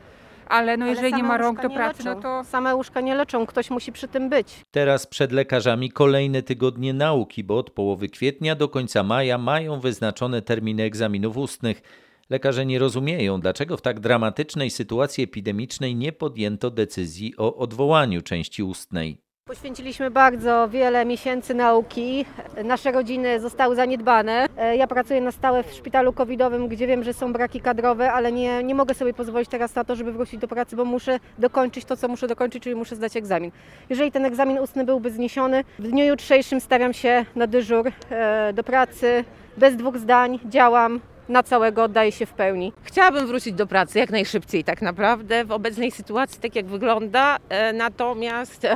Ale 0.47 0.77
no 0.77 0.85
Ale 0.85 0.93
jeżeli 0.93 1.11
nie 1.13 1.17
same 1.17 1.27
ma 1.27 1.37
rąk 1.37 1.61
do 1.61 1.67
nie 1.67 1.75
pracy, 1.75 2.03
leczą. 2.03 2.15
no 2.15 2.21
to 2.21 2.43
Same 2.43 2.75
łóżka 2.75 3.01
nie 3.01 3.15
leczą, 3.15 3.45
ktoś 3.45 3.69
musi 3.69 3.91
przy 3.91 4.07
tym 4.07 4.29
być. 4.29 4.61
Teraz 4.71 5.07
przed 5.07 5.31
lekarzami 5.31 5.91
kolejne 5.91 6.43
tygodnie 6.43 6.93
nauki, 6.93 7.43
bo 7.43 7.57
od 7.57 7.69
połowy 7.71 8.09
kwietnia 8.09 8.55
do 8.55 8.69
końca 8.69 9.03
maja 9.03 9.37
mają 9.37 9.79
wyznaczone 9.79 10.41
terminy 10.41 10.83
egzaminów 10.83 11.37
ustnych. 11.37 11.81
Lekarze 12.29 12.65
nie 12.65 12.79
rozumieją, 12.79 13.41
dlaczego 13.41 13.77
w 13.77 13.81
tak 13.81 13.99
dramatycznej 13.99 14.69
sytuacji 14.69 15.23
epidemicznej 15.23 15.95
nie 15.95 16.11
podjęto 16.11 16.71
decyzji 16.71 17.33
o 17.37 17.55
odwołaniu 17.55 18.21
części 18.21 18.63
ustnej. 18.63 19.24
Poświęciliśmy 19.59 20.11
bardzo 20.11 20.69
wiele 20.69 21.05
miesięcy 21.05 21.53
nauki. 21.53 22.25
Nasze 22.63 22.91
rodziny 22.91 23.39
zostały 23.39 23.75
zaniedbane. 23.75 24.45
E, 24.57 24.75
Ja 24.77 24.87
pracuję 24.87 25.21
na 25.21 25.31
stałe 25.31 25.63
w 25.63 25.73
szpitalu 25.73 26.13
covidowym, 26.13 26.67
gdzie 26.67 26.87
wiem, 26.87 27.03
że 27.03 27.13
są 27.13 27.33
braki 27.33 27.61
kadrowe, 27.61 28.11
ale 28.13 28.31
nie, 28.31 28.63
nie 28.63 28.75
mogę 28.75 28.93
sobie 28.93 29.13
pozwolić 29.13 29.49
teraz 29.49 29.75
na 29.75 29.83
to, 29.83 29.95
żeby 29.95 30.11
wrócić 30.11 30.39
do 30.39 30.47
pracy, 30.47 30.75
bo 30.75 30.85
muszę 30.85 31.19
dokończyć 31.39 31.85
to, 31.85 31.97
co 31.97 32.07
muszę 32.07 32.27
dokończyć, 32.27 32.63
czyli 32.63 32.75
muszę 32.75 32.95
zdać 32.95 33.17
egzamin. 33.17 33.51
Jeżeli 33.89 34.11
ten 34.11 34.25
egzamin 34.25 34.59
ustny 34.59 34.83
byłby 34.85 35.11
zniesiony, 35.11 35.63
w 35.79 35.87
dniu 35.87 36.05
jutrzejszym 36.05 36.61
stawiam 36.61 36.93
się 36.93 37.25
na 37.35 37.47
dyżur 37.47 37.91
e, 38.09 38.53
do 38.53 38.63
pracy. 38.63 39.23
Bez 39.57 39.75
dwóch 39.75 39.97
zdań 39.97 40.39
działam. 40.45 40.99
Na 41.29 41.43
całego 41.43 41.83
oddaję 41.83 42.11
się 42.11 42.25
w 42.25 42.33
pełni. 42.33 42.73
Chciałabym 42.83 43.27
wrócić 43.27 43.53
do 43.53 43.67
pracy 43.67 43.99
jak 43.99 44.09
najszybciej 44.09 44.63
tak 44.63 44.81
naprawdę 44.81 45.45
w 45.45 45.51
obecnej 45.51 45.91
sytuacji, 45.91 46.41
tak 46.41 46.55
jak 46.55 46.65
wygląda. 46.65 47.37
E, 47.49 47.73
Natomiast 47.73 48.67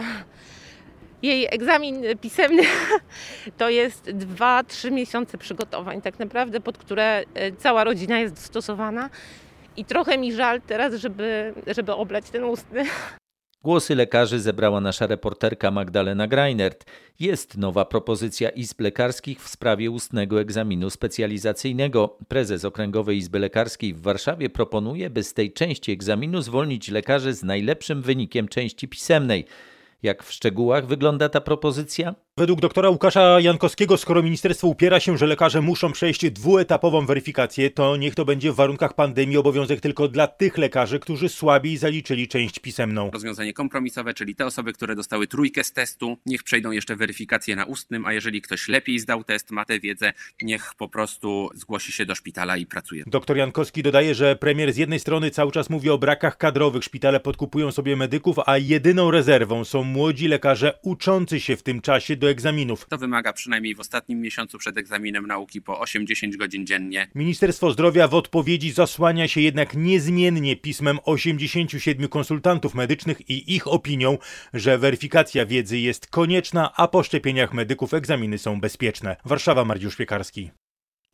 jej 1.22 1.48
egzamin 1.52 2.04
pisemny 2.22 2.64
to 3.58 3.70
jest 3.70 4.06
2-3 4.06 4.92
miesiące 4.92 5.38
przygotowań 5.38 6.02
tak 6.02 6.20
naprawdę, 6.20 6.60
pod 6.60 6.78
które 6.78 7.24
e, 7.34 7.52
cała 7.52 7.84
rodzina 7.84 8.20
jest 8.20 8.34
dostosowana. 8.34 9.10
I 9.78 9.86
trochę 9.86 10.18
mi 10.18 10.34
żal 10.34 10.62
teraz, 10.62 10.94
żeby, 10.94 11.54
żeby 11.68 11.94
oblać 11.94 12.30
ten 12.30 12.44
ustny. 12.44 12.86
Głosy 13.64 13.96
lekarzy 13.96 14.40
zebrała 14.40 14.82
nasza 14.82 15.08
reporterka 15.08 15.72
Magdalena 15.72 16.28
Greinert. 16.28 16.86
Jest 17.20 17.58
nowa 17.58 17.86
propozycja 17.86 18.50
izb 18.50 18.82
lekarskich 18.82 19.42
w 19.42 19.48
sprawie 19.48 19.92
ustnego 19.92 20.42
egzaminu 20.42 20.90
specjalizacyjnego. 20.90 22.18
Prezes 22.28 22.66
Okręgowej 22.66 23.18
Izby 23.18 23.40
Lekarskiej 23.40 23.94
w 23.94 24.02
Warszawie 24.02 24.50
proponuje, 24.50 25.10
by 25.10 25.24
z 25.24 25.34
tej 25.34 25.54
części 25.54 25.92
egzaminu 25.92 26.42
zwolnić 26.42 26.90
lekarzy 26.92 27.34
z 27.34 27.44
najlepszym 27.44 28.02
wynikiem 28.02 28.48
części 28.48 28.88
pisemnej. 28.88 29.46
Jak 30.04 30.24
w 30.24 30.32
szczegółach 30.32 30.88
wygląda 30.88 31.30
ta 31.30 31.42
propozycja? 31.42 32.16
Według 32.40 32.60
doktora 32.60 32.90
Łukasza 32.90 33.40
Jankowskiego, 33.40 33.98
skoro 33.98 34.24
ministerstwo 34.24 34.68
upiera 34.68 35.00
się, 35.00 35.18
że 35.18 35.26
lekarze 35.26 35.62
muszą 35.62 35.92
przejść 35.92 36.32
dwuetapową 36.32 37.06
weryfikację, 37.06 37.70
to 37.70 37.98
niech 37.98 38.16
to 38.16 38.26
będzie 38.26 38.52
w 38.52 38.56
warunkach 38.56 38.94
pandemii 38.94 39.38
obowiązek 39.38 39.82
tylko 39.82 40.08
dla 40.08 40.28
tych 40.28 40.58
lekarzy, 40.58 41.00
którzy 41.00 41.30
słabiej 41.30 41.78
zaliczyli 41.78 42.28
część 42.28 42.60
pisemną. 42.60 43.10
Rozwiązanie 43.14 43.54
kompromisowe, 43.54 44.14
czyli 44.14 44.36
te 44.36 44.46
osoby, 44.46 44.74
które 44.74 44.96
dostały 44.96 45.28
trójkę 45.28 45.64
z 45.64 45.72
testu, 45.74 46.18
niech 46.26 46.44
przejdą 46.44 46.72
jeszcze 46.72 46.96
weryfikację 46.96 47.56
na 47.56 47.66
ustnym, 47.66 48.06
a 48.06 48.14
jeżeli 48.14 48.42
ktoś 48.42 48.68
lepiej 48.68 49.00
zdał 49.00 49.24
test, 49.24 49.52
ma 49.52 49.66
tę 49.66 49.80
wiedzę, 49.80 50.14
niech 50.42 50.74
po 50.78 50.90
prostu 50.90 51.50
zgłosi 51.54 51.92
się 51.92 52.06
do 52.06 52.16
szpitala 52.16 52.58
i 52.58 52.66
pracuje. 52.66 53.04
Doktor 53.08 53.38
Jankowski 53.38 53.84
dodaje, 53.84 54.16
że 54.16 54.36
premier 54.36 54.74
z 54.74 54.78
jednej 54.78 55.00
strony 55.00 55.32
cały 55.32 55.52
czas 55.52 55.70
mówi 55.70 55.90
o 55.90 55.98
brakach 55.98 56.38
kadrowych, 56.38 56.84
szpitale 56.84 57.20
podkupują 57.20 57.72
sobie 57.72 57.96
medyków, 57.96 58.36
a 58.46 58.58
jedyną 58.58 59.12
rezerwą 59.12 59.66
są 59.66 59.84
młodzi 59.84 60.28
lekarze 60.28 60.80
uczący 60.82 61.40
się 61.40 61.58
w 61.58 61.64
tym 61.64 61.82
czasie 61.82 62.16
do 62.30 62.32
egzaminów. 62.32 62.86
To 62.90 62.98
wymaga 62.98 63.34
przynajmniej 63.34 63.76
w 63.76 63.80
ostatnim 63.80 64.22
miesiącu 64.22 64.58
przed 64.58 64.78
egzaminem 64.78 65.28
nauki 65.28 65.62
po 65.62 65.74
8-10 65.74 66.38
godzin 66.38 66.66
dziennie. 66.66 67.08
Ministerstwo 67.16 67.72
Zdrowia 67.72 68.08
w 68.08 68.14
odpowiedzi 68.14 68.72
zasłania 68.72 69.28
się 69.28 69.42
jednak 69.42 69.74
niezmiennie 69.74 70.56
pismem 70.56 71.00
87 71.06 72.08
konsultantów 72.08 72.76
medycznych 72.76 73.30
i 73.30 73.56
ich 73.56 73.68
opinią, 73.68 74.18
że 74.54 74.78
weryfikacja 74.78 75.46
wiedzy 75.46 75.80
jest 75.80 76.08
konieczna, 76.08 76.74
a 76.76 76.88
po 76.88 77.04
szczepieniach 77.04 77.54
medyków 77.54 77.94
egzaminy 77.94 78.38
są 78.38 78.62
bezpieczne. 78.62 79.16
Warszawa, 79.26 79.66
Mariusz 79.66 79.96
Piekarski. 79.96 80.52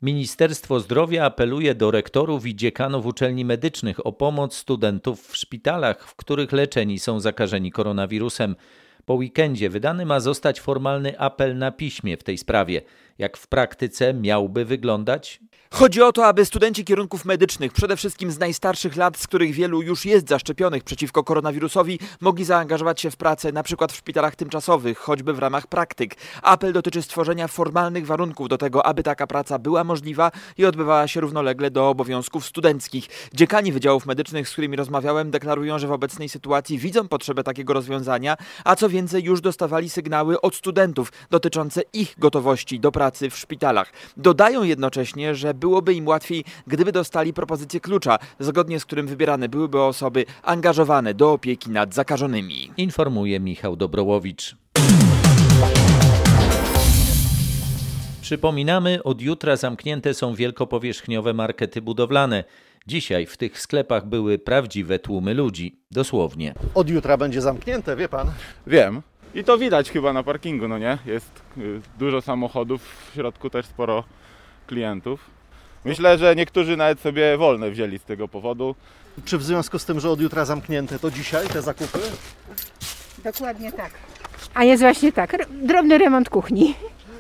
Ministerstwo 0.02 0.80
Zdrowia 0.80 1.26
apeluje 1.26 1.76
do 1.76 1.92
rektorów 1.92 2.46
i 2.46 2.56
dziekanów 2.56 3.06
uczelni 3.06 3.46
medycznych 3.46 4.06
o 4.06 4.14
pomoc 4.14 4.56
studentów 4.56 5.28
w 5.28 5.38
szpitalach, 5.38 6.08
w 6.08 6.16
których 6.16 6.52
leczeni 6.52 7.00
są 7.00 7.20
zakażeni 7.20 7.72
koronawirusem. 7.72 8.56
Po 9.06 9.14
weekendzie 9.14 9.70
wydany 9.70 10.06
ma 10.06 10.20
zostać 10.20 10.62
formalny 10.62 11.20
apel 11.20 11.58
na 11.58 11.72
piśmie 11.72 12.18
w 12.18 12.24
tej 12.24 12.38
sprawie. 12.38 12.82
Jak 13.18 13.38
w 13.38 13.48
praktyce 13.48 14.14
miałby 14.14 14.66
wyglądać? 14.66 15.40
Chodzi 15.72 16.02
o 16.02 16.12
to, 16.12 16.26
aby 16.26 16.46
studenci 16.46 16.86
kierunków 16.86 17.26
medycznych, 17.26 17.74
przede 17.74 17.98
wszystkim 17.98 18.32
z 18.32 18.40
najstarszych 18.40 18.96
lat, 18.96 19.18
z 19.18 19.28
których 19.28 19.54
wielu 19.54 19.82
już 19.82 20.06
jest 20.06 20.30
zaszczepionych 20.30 20.84
przeciwko 20.84 21.24
koronawirusowi, 21.24 22.00
mogli 22.22 22.46
zaangażować 22.46 23.02
się 23.02 23.12
w 23.12 23.18
pracę 23.18 23.50
np. 23.50 23.88
w 23.88 23.96
szpitalach 23.96 24.36
tymczasowych, 24.36 24.98
choćby 24.98 25.34
w 25.34 25.40
ramach 25.40 25.68
praktyk. 25.68 26.16
Apel 26.42 26.74
dotyczy 26.74 27.02
stworzenia 27.02 27.48
formalnych 27.48 28.06
warunków 28.06 28.50
do 28.50 28.58
tego, 28.58 28.86
aby 28.86 29.04
taka 29.04 29.28
praca 29.28 29.60
była 29.60 29.84
możliwa 29.84 30.32
i 30.58 30.66
odbywała 30.66 31.08
się 31.08 31.22
równolegle 31.22 31.72
do 31.72 31.90
obowiązków 31.90 32.46
studenckich. 32.46 33.08
Dziekani 33.34 33.72
wydziałów 33.72 34.06
medycznych, 34.06 34.50
z 34.50 34.52
którymi 34.52 34.78
rozmawiałem, 34.78 35.32
deklarują, 35.32 35.80
że 35.80 35.88
w 35.88 35.92
obecnej 35.92 36.30
sytuacji 36.30 36.78
widzą 36.78 37.08
potrzebę 37.08 37.44
takiego 37.44 37.74
rozwiązania, 37.74 38.38
a 38.64 38.76
co 38.76 38.90
więcej 38.90 39.24
już 39.24 39.42
dostawali 39.42 39.90
sygnały 39.90 40.42
od 40.42 40.56
studentów 40.56 41.12
dotyczące 41.30 41.82
ich 41.94 42.16
gotowości 42.18 42.80
do 42.80 42.92
pracy 42.92 43.05
w 43.12 43.38
szpitalach. 43.38 43.94
Dodają 44.18 44.64
jednocześnie, 44.64 45.36
że 45.36 45.54
byłoby 45.54 45.94
im 45.94 46.08
łatwiej, 46.08 46.44
gdyby 46.68 46.92
dostali 46.92 47.34
propozycję 47.34 47.80
klucza, 47.80 48.20
zgodnie 48.40 48.80
z 48.80 48.86
którym 48.86 49.08
wybierane 49.08 49.50
byłyby 49.50 49.82
osoby 49.82 50.26
angażowane 50.44 51.14
do 51.14 51.32
opieki 51.32 51.70
nad 51.70 51.94
zakażonymi. 51.94 52.72
Informuje 52.78 53.40
Michał 53.40 53.76
Dobrołowicz. 53.76 54.56
Przypominamy, 58.22 59.04
od 59.04 59.22
jutra 59.22 59.56
zamknięte 59.56 60.14
są 60.14 60.36
wielkopowierzchniowe 60.36 61.34
markety 61.34 61.82
budowlane. 61.82 62.44
Dzisiaj 62.88 63.26
w 63.26 63.38
tych 63.38 63.62
sklepach 63.62 64.06
były 64.06 64.40
prawdziwe 64.40 65.00
tłumy 65.00 65.34
ludzi, 65.34 65.80
dosłownie. 65.92 66.54
Od 66.74 66.90
jutra 66.90 67.18
będzie 67.18 67.42
zamknięte, 67.42 67.96
wie 67.96 68.10
pan? 68.10 68.32
Wiem. 68.68 69.02
I 69.36 69.44
to 69.44 69.58
widać 69.58 69.92
chyba 69.92 70.14
na 70.14 70.24
parkingu, 70.24 70.68
no 70.68 70.78
nie? 70.78 70.98
Jest 71.06 71.42
y, 71.58 71.82
dużo 72.00 72.22
samochodów, 72.22 72.82
w 73.12 73.14
środku 73.14 73.50
też 73.50 73.66
sporo 73.66 74.04
klientów. 74.68 75.20
Myślę, 75.86 76.18
że 76.18 76.36
niektórzy 76.36 76.78
nawet 76.78 77.00
sobie 77.00 77.38
wolne 77.38 77.72
wzięli 77.72 78.00
z 78.00 78.04
tego 78.04 78.28
powodu. 78.28 78.76
Czy 79.26 79.38
w 79.38 79.44
związku 79.44 79.80
z 79.80 79.86
tym, 79.86 80.00
że 80.00 80.10
od 80.10 80.22
jutra 80.22 80.46
zamknięte, 80.46 81.00
to 81.00 81.12
dzisiaj 81.12 81.48
te 81.48 81.62
zakupy? 81.62 82.00
Dokładnie 83.24 83.72
tak. 83.72 83.92
A 84.54 84.64
jest 84.64 84.84
właśnie 84.84 85.12
tak, 85.12 85.48
drobny 85.50 85.98
remont 85.98 86.30
kuchni. 86.30 86.76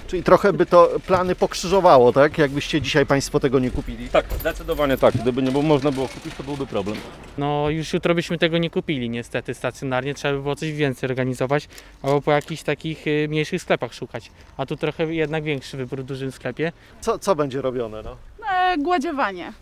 Czyli 0.07 0.23
trochę 0.23 0.53
by 0.53 0.65
to 0.65 0.89
plany 1.07 1.35
pokrzyżowało, 1.35 2.13
tak? 2.13 2.37
Jakbyście 2.37 2.81
dzisiaj 2.81 3.05
Państwo 3.05 3.39
tego 3.39 3.59
nie 3.59 3.71
kupili. 3.71 4.09
Tak, 4.09 4.25
zdecydowanie 4.39 4.97
tak. 4.97 5.17
Gdyby 5.17 5.41
nie 5.41 5.51
było, 5.51 5.63
można 5.63 5.91
było 5.91 6.07
kupić, 6.07 6.35
to 6.35 6.43
byłby 6.43 6.67
problem. 6.67 6.97
No 7.37 7.69
już 7.69 7.93
jutro 7.93 8.15
byśmy 8.15 8.37
tego 8.37 8.57
nie 8.57 8.69
kupili 8.69 9.09
niestety 9.09 9.53
stacjonarnie, 9.53 10.13
trzeba 10.13 10.33
by 10.33 10.41
było 10.41 10.55
coś 10.55 10.71
więcej 10.71 11.09
organizować, 11.09 11.67
albo 12.03 12.21
po 12.21 12.31
jakichś 12.31 12.63
takich 12.63 13.07
y, 13.07 13.27
mniejszych 13.29 13.61
sklepach 13.61 13.93
szukać. 13.93 14.31
A 14.57 14.65
tu 14.65 14.75
trochę 14.77 15.13
jednak 15.13 15.43
większy 15.43 15.77
wybór 15.77 15.99
w 16.01 16.03
dużym 16.03 16.31
sklepie. 16.31 16.71
Co, 17.01 17.19
co 17.19 17.35
będzie 17.35 17.61
robione, 17.61 18.01
no? 18.03 18.17
E, 18.51 18.77
gładziowanie 18.77 19.53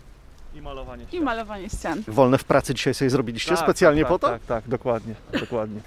I 0.54 0.60
malowanie 0.62 1.04
i 1.12 1.20
malowanie 1.20 1.68
ścian. 1.70 2.02
Wolne 2.08 2.38
w 2.38 2.44
pracy 2.44 2.74
dzisiaj 2.74 2.94
sobie 2.94 3.10
zrobiliście 3.10 3.50
Tak, 3.50 3.58
specjalnie 3.58 4.02
tak, 4.02 4.08
po 4.08 4.18
to? 4.18 4.28
Tak, 4.28 4.42
tak, 4.42 4.68
dokładnie, 4.68 5.14
dokładnie. 5.40 5.80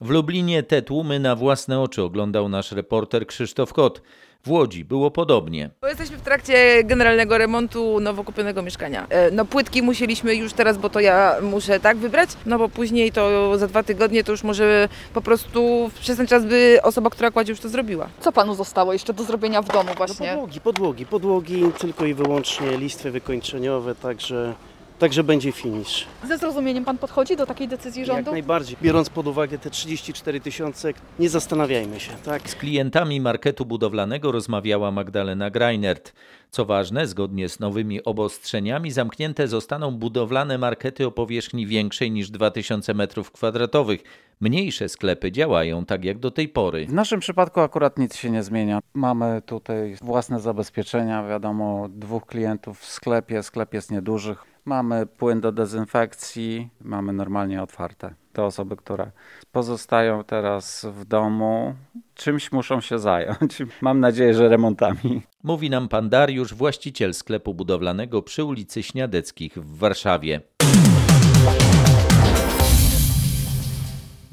W 0.00 0.10
Lublinie 0.10 0.62
te 0.62 0.82
tłumy 0.82 1.20
na 1.20 1.36
własne 1.36 1.80
oczy 1.80 2.02
oglądał 2.02 2.48
nasz 2.48 2.72
reporter 2.72 3.26
Krzysztof 3.26 3.72
Kot. 3.72 4.02
W 4.44 4.50
Łodzi 4.50 4.84
było 4.84 5.10
podobnie. 5.10 5.70
Bo 5.80 5.88
jesteśmy 5.88 6.16
w 6.16 6.20
trakcie 6.20 6.84
generalnego 6.84 7.38
remontu 7.38 8.00
nowo 8.00 8.24
kupionego 8.24 8.62
mieszkania. 8.62 9.06
E, 9.10 9.30
No 9.30 9.44
płytki 9.44 9.82
musieliśmy 9.82 10.34
już 10.34 10.52
teraz, 10.52 10.78
bo 10.78 10.90
to 10.90 11.00
ja 11.00 11.36
muszę 11.42 11.80
tak 11.80 11.96
wybrać, 11.96 12.30
no 12.46 12.58
bo 12.58 12.68
później 12.68 13.12
to 13.12 13.58
za 13.58 13.66
dwa 13.66 13.82
tygodnie 13.82 14.24
to 14.24 14.32
już 14.32 14.42
może 14.44 14.88
po 15.14 15.20
prostu 15.20 15.90
przez 16.00 16.16
ten 16.16 16.26
czas 16.26 16.44
by 16.46 16.78
osoba, 16.82 17.10
która 17.10 17.30
kładzie 17.30 17.52
już 17.52 17.60
to 17.60 17.68
zrobiła. 17.68 18.08
Co 18.20 18.32
panu 18.32 18.54
zostało 18.54 18.92
jeszcze 18.92 19.12
do 19.14 19.24
zrobienia 19.24 19.62
w 19.62 19.68
domu 19.72 19.90
właśnie? 19.96 20.28
Podłogi, 20.28 20.60
podłogi, 20.60 21.06
podłogi 21.06 21.62
tylko 21.78 22.04
i 22.06 22.14
wyłącznie 22.14 22.76
listwy 22.76 23.10
wykończeniowe, 23.10 23.94
także, 23.94 24.54
także 24.98 25.24
będzie 25.24 25.52
finish. 25.52 26.06
Ze 26.28 26.38
zrozumieniem 26.38 26.84
pan 26.84 26.98
podchodzi 26.98 27.36
do 27.36 27.46
takiej 27.46 27.68
decyzji 27.68 28.00
Jak 28.00 28.06
rządu? 28.06 28.30
najbardziej. 28.30 28.76
Biorąc 28.82 29.10
pod 29.10 29.26
uwagę 29.26 29.58
te 29.58 29.70
34 29.70 30.40
tysiące, 30.40 30.92
nie 31.18 31.28
zastanawiajmy 31.28 32.00
się, 32.00 32.12
tak? 32.24 32.50
Z 32.50 32.54
klientami 32.54 33.20
marketu 33.20 33.66
budowlanego 33.66 34.32
rozmawiała 34.32 34.90
Magdalena 34.90 35.50
Greinert. 35.50 36.12
Co 36.50 36.64
ważne, 36.64 37.06
zgodnie 37.06 37.48
z 37.48 37.60
nowymi 37.60 38.04
obostrzeniami 38.04 38.90
zamknięte 38.90 39.48
zostaną 39.48 39.90
budowlane 39.90 40.58
markety 40.58 41.06
o 41.06 41.10
powierzchni 41.10 41.66
większej 41.66 42.10
niż 42.10 42.30
2000 42.30 42.94
m2. 42.94 43.98
Mniejsze 44.40 44.88
sklepy 44.88 45.32
działają 45.32 45.84
tak 45.84 46.04
jak 46.04 46.18
do 46.18 46.30
tej 46.30 46.48
pory. 46.48 46.86
W 46.86 46.92
naszym 46.92 47.20
przypadku 47.20 47.60
akurat 47.60 47.98
nic 47.98 48.16
się 48.16 48.30
nie 48.30 48.42
zmienia. 48.42 48.80
Mamy 48.94 49.42
tutaj 49.46 49.96
własne 50.02 50.40
zabezpieczenia, 50.40 51.26
wiadomo, 51.28 51.88
dwóch 51.90 52.26
klientów 52.26 52.80
w 52.80 52.86
sklepie, 52.86 53.42
sklep 53.42 53.74
jest 53.74 53.90
nieduży. 53.90 54.36
Mamy 54.68 55.06
płyn 55.06 55.40
do 55.40 55.52
dezynfekcji, 55.52 56.68
mamy 56.80 57.12
normalnie 57.12 57.62
otwarte. 57.62 58.14
Te 58.32 58.44
osoby, 58.44 58.76
które 58.76 59.10
pozostają 59.52 60.24
teraz 60.24 60.86
w 60.92 61.04
domu, 61.04 61.74
czymś 62.14 62.52
muszą 62.52 62.80
się 62.80 62.98
zająć. 62.98 63.62
Mam 63.80 64.00
nadzieję, 64.00 64.34
że 64.34 64.48
remontami. 64.48 65.22
Mówi 65.42 65.70
nam 65.70 65.88
pan 65.88 66.08
Dariusz, 66.08 66.54
właściciel 66.54 67.14
sklepu 67.14 67.54
budowlanego 67.54 68.22
przy 68.22 68.44
ulicy 68.44 68.82
Śniadeckich 68.82 69.54
w 69.54 69.78
Warszawie. 69.78 70.40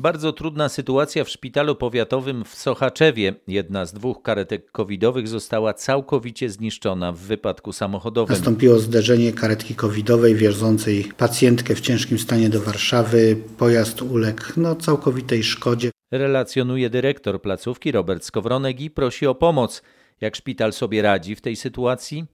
Bardzo 0.05 0.33
trudna 0.33 0.69
sytuacja 0.69 1.23
w 1.23 1.29
szpitalu 1.29 1.75
powiatowym 1.75 2.43
w 2.43 2.55
Sochaczewie. 2.55 3.33
Jedna 3.47 3.85
z 3.85 3.93
dwóch 3.93 4.21
karetek 4.21 4.71
covidowych 4.71 5.27
została 5.27 5.73
całkowicie 5.73 6.49
zniszczona 6.49 7.11
w 7.11 7.17
wypadku 7.17 7.73
samochodowym. 7.73 8.35
Nastąpiło 8.35 8.79
zderzenie 8.79 9.33
karetki 9.33 9.75
covidowej 9.75 10.35
wiozącej 10.35 11.11
pacjentkę 11.17 11.75
w 11.75 11.81
ciężkim 11.81 12.19
stanie 12.19 12.49
do 12.49 12.61
Warszawy. 12.61 13.37
Pojazd 13.57 14.01
uległ 14.01 14.43
no, 14.57 14.75
całkowitej 14.75 15.43
szkodzie. 15.43 15.91
Relacjonuje 16.11 16.89
dyrektor 16.89 17.41
placówki 17.41 17.91
Robert 17.91 18.23
Skowronek 18.23 18.81
i 18.81 18.89
prosi 18.89 19.27
o 19.27 19.35
pomoc. 19.35 19.81
Jak 20.21 20.35
szpital 20.35 20.73
sobie 20.73 21.01
radzi 21.01 21.35
w 21.35 21.41
tej 21.41 21.55
sytuacji? 21.55 22.25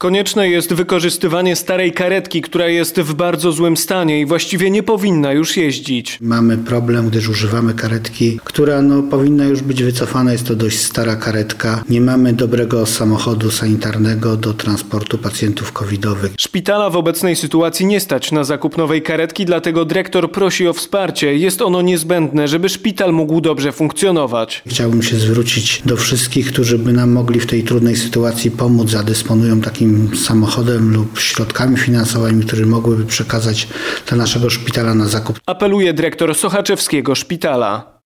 Konieczne 0.00 0.48
jest 0.48 0.72
wykorzystywanie 0.74 1.56
starej 1.56 1.92
karetki, 1.92 2.42
która 2.42 2.68
jest 2.68 3.00
w 3.00 3.14
bardzo 3.14 3.52
złym 3.52 3.76
stanie 3.76 4.20
i 4.20 4.26
właściwie 4.26 4.70
nie 4.70 4.82
powinna 4.82 5.32
już 5.32 5.56
jeździć. 5.56 6.18
Mamy 6.20 6.58
problem, 6.58 7.08
gdyż 7.08 7.28
używamy 7.28 7.74
karetki, 7.74 8.40
która 8.44 8.82
no, 8.82 9.02
powinna 9.02 9.44
już 9.44 9.62
być 9.62 9.82
wycofana. 9.82 10.32
Jest 10.32 10.46
to 10.46 10.56
dość 10.56 10.78
stara 10.78 11.16
karetka. 11.16 11.84
Nie 11.88 12.00
mamy 12.00 12.32
dobrego 12.32 12.86
samochodu 12.86 13.50
sanitarnego 13.50 14.36
do 14.36 14.54
transportu 14.54 15.18
pacjentów 15.18 15.72
covidowych. 15.72 16.32
Szpitala 16.38 16.90
w 16.90 16.96
obecnej 16.96 17.36
sytuacji 17.36 17.86
nie 17.86 18.00
stać 18.00 18.32
na 18.32 18.44
zakup 18.44 18.76
nowej 18.76 19.02
karetki, 19.02 19.44
dlatego 19.44 19.84
dyrektor 19.84 20.32
prosi 20.32 20.68
o 20.68 20.72
wsparcie. 20.72 21.36
Jest 21.36 21.62
ono 21.62 21.82
niezbędne, 21.82 22.48
żeby 22.48 22.68
szpital 22.68 23.12
mógł 23.12 23.40
dobrze 23.40 23.72
funkcjonować. 23.72 24.62
Chciałbym 24.66 25.02
się 25.02 25.16
zwrócić 25.16 25.82
do 25.84 25.96
wszystkich, 25.96 26.52
którzy 26.52 26.78
by 26.78 26.92
nam 26.92 27.10
mogli 27.12 27.40
w 27.40 27.46
tej 27.46 27.62
trudnej 27.62 27.96
sytuacji 27.96 28.50
pomóc, 28.50 28.94
a 28.94 29.02
dysponują 29.02 29.60
takim 29.90 30.16
samochodem 30.16 30.92
lub 30.92 31.18
środkami 31.18 31.76
finansowymi, 31.76 32.44
które 32.44 32.66
mogłyby 32.66 33.04
przekazać 33.04 33.68
dla 34.06 34.16
naszego 34.16 34.50
szpitala 34.50 34.94
na 34.94 35.04
zakup. 35.04 35.40
Apeluje 35.46 35.92
dyrektor 35.92 36.34
Sochaczewskiego 36.34 37.14
Szpitala. 37.14 38.00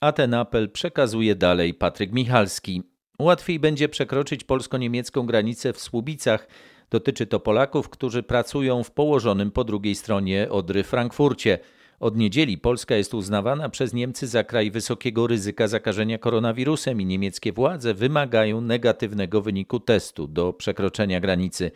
A 0.00 0.12
ten 0.12 0.34
apel 0.34 0.70
przekazuje 0.70 1.34
dalej 1.34 1.74
Patryk 1.74 2.12
Michalski. 2.12 2.82
Łatwiej 3.18 3.60
będzie 3.60 3.88
przekroczyć 3.88 4.44
polsko-niemiecką 4.44 5.26
granicę 5.26 5.72
w 5.72 5.80
Słubicach. 5.80 6.48
Dotyczy 6.90 7.26
to 7.26 7.40
Polaków, 7.40 7.88
którzy 7.88 8.22
pracują 8.22 8.82
w 8.82 8.90
położonym 8.90 9.50
po 9.50 9.64
drugiej 9.64 9.94
stronie 9.94 10.50
Odry 10.50 10.84
Frankfurcie. 10.84 11.58
Od 12.00 12.16
niedzieli 12.16 12.58
Polska 12.58 12.94
jest 12.94 13.14
uznawana 13.14 13.68
przez 13.68 13.92
Niemcy 13.92 14.26
za 14.26 14.44
kraj 14.44 14.70
wysokiego 14.70 15.26
ryzyka 15.26 15.68
zakażenia 15.68 16.18
koronawirusem 16.18 17.00
i 17.00 17.06
niemieckie 17.06 17.52
władze 17.52 17.94
wymagają 17.94 18.60
negatywnego 18.60 19.42
wyniku 19.42 19.80
testu 19.80 20.26
do 20.26 20.52
przekroczenia 20.52 21.20
granicy. 21.20 21.70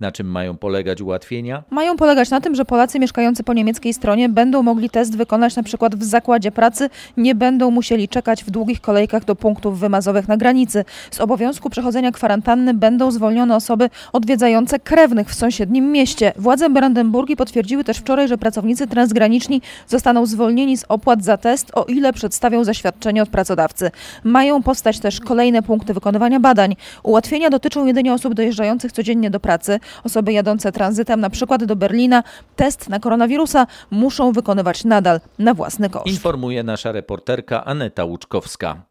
Na 0.00 0.12
czym 0.12 0.26
mają 0.26 0.56
polegać 0.56 1.00
ułatwienia? 1.00 1.62
Mają 1.70 1.96
polegać 1.96 2.30
na 2.30 2.40
tym, 2.40 2.54
że 2.54 2.64
Polacy 2.64 2.98
mieszkający 2.98 3.42
po 3.44 3.52
niemieckiej 3.52 3.94
stronie 3.94 4.28
będą 4.28 4.62
mogli 4.62 4.90
test 4.90 5.16
wykonać 5.16 5.56
na 5.56 5.62
przykład 5.62 5.96
w 5.96 6.02
zakładzie 6.02 6.52
pracy, 6.52 6.90
nie 7.16 7.34
będą 7.34 7.70
musieli 7.70 8.08
czekać 8.08 8.44
w 8.44 8.50
długich 8.50 8.80
kolejkach 8.80 9.24
do 9.24 9.36
punktów 9.36 9.78
wymazowych 9.78 10.28
na 10.28 10.36
granicy. 10.36 10.84
Z 11.10 11.20
obowiązku 11.20 11.70
przechodzenia 11.70 12.12
kwarantanny 12.12 12.74
będą 12.74 13.10
zwolnione 13.10 13.56
osoby 13.56 13.90
odwiedzające 14.12 14.78
krewnych 14.78 15.28
w 15.28 15.34
sąsiednim 15.34 15.92
mieście. 15.92 16.32
Władze 16.36 16.70
Brandenburgii 16.70 17.36
potwierdziły 17.36 17.84
też 17.84 17.98
wczoraj, 17.98 18.28
że 18.28 18.38
pracownicy 18.38 18.86
transgraniczni 18.86 19.62
zostaną 19.86 20.26
zwolnieni 20.26 20.76
z 20.76 20.84
opłat 20.88 21.24
za 21.24 21.36
test, 21.36 21.70
o 21.74 21.84
ile 21.84 22.12
przedstawią 22.12 22.64
zaświadczenie 22.64 23.22
od 23.22 23.28
pracodawcy. 23.28 23.90
Mają 24.24 24.62
powstać 24.62 24.98
też 24.98 25.20
kolejne 25.20 25.62
punkty 25.62 25.94
wykonywania 25.94 26.40
badań. 26.40 26.76
Ułatwienia 27.02 27.50
dotyczą 27.50 27.86
jedynie 27.86 28.12
osób 28.12 28.34
dojeżdżających 28.34 28.92
codziennie 28.92 29.30
do 29.30 29.40
pracy. 29.40 29.80
Osoby 30.04 30.32
jadące 30.32 30.72
tranzytem, 30.72 31.20
na 31.20 31.30
przykład 31.30 31.64
do 31.64 31.76
Berlina, 31.76 32.22
test 32.56 32.88
na 32.88 33.00
koronawirusa 33.00 33.66
muszą 33.90 34.32
wykonywać 34.32 34.84
nadal 34.84 35.20
na 35.38 35.54
własny 35.54 35.90
koszt. 35.90 36.06
Informuje 36.06 36.62
nasza 36.62 36.92
reporterka 36.92 37.64
Aneta 37.64 38.04
Łuczkowska. 38.04 38.82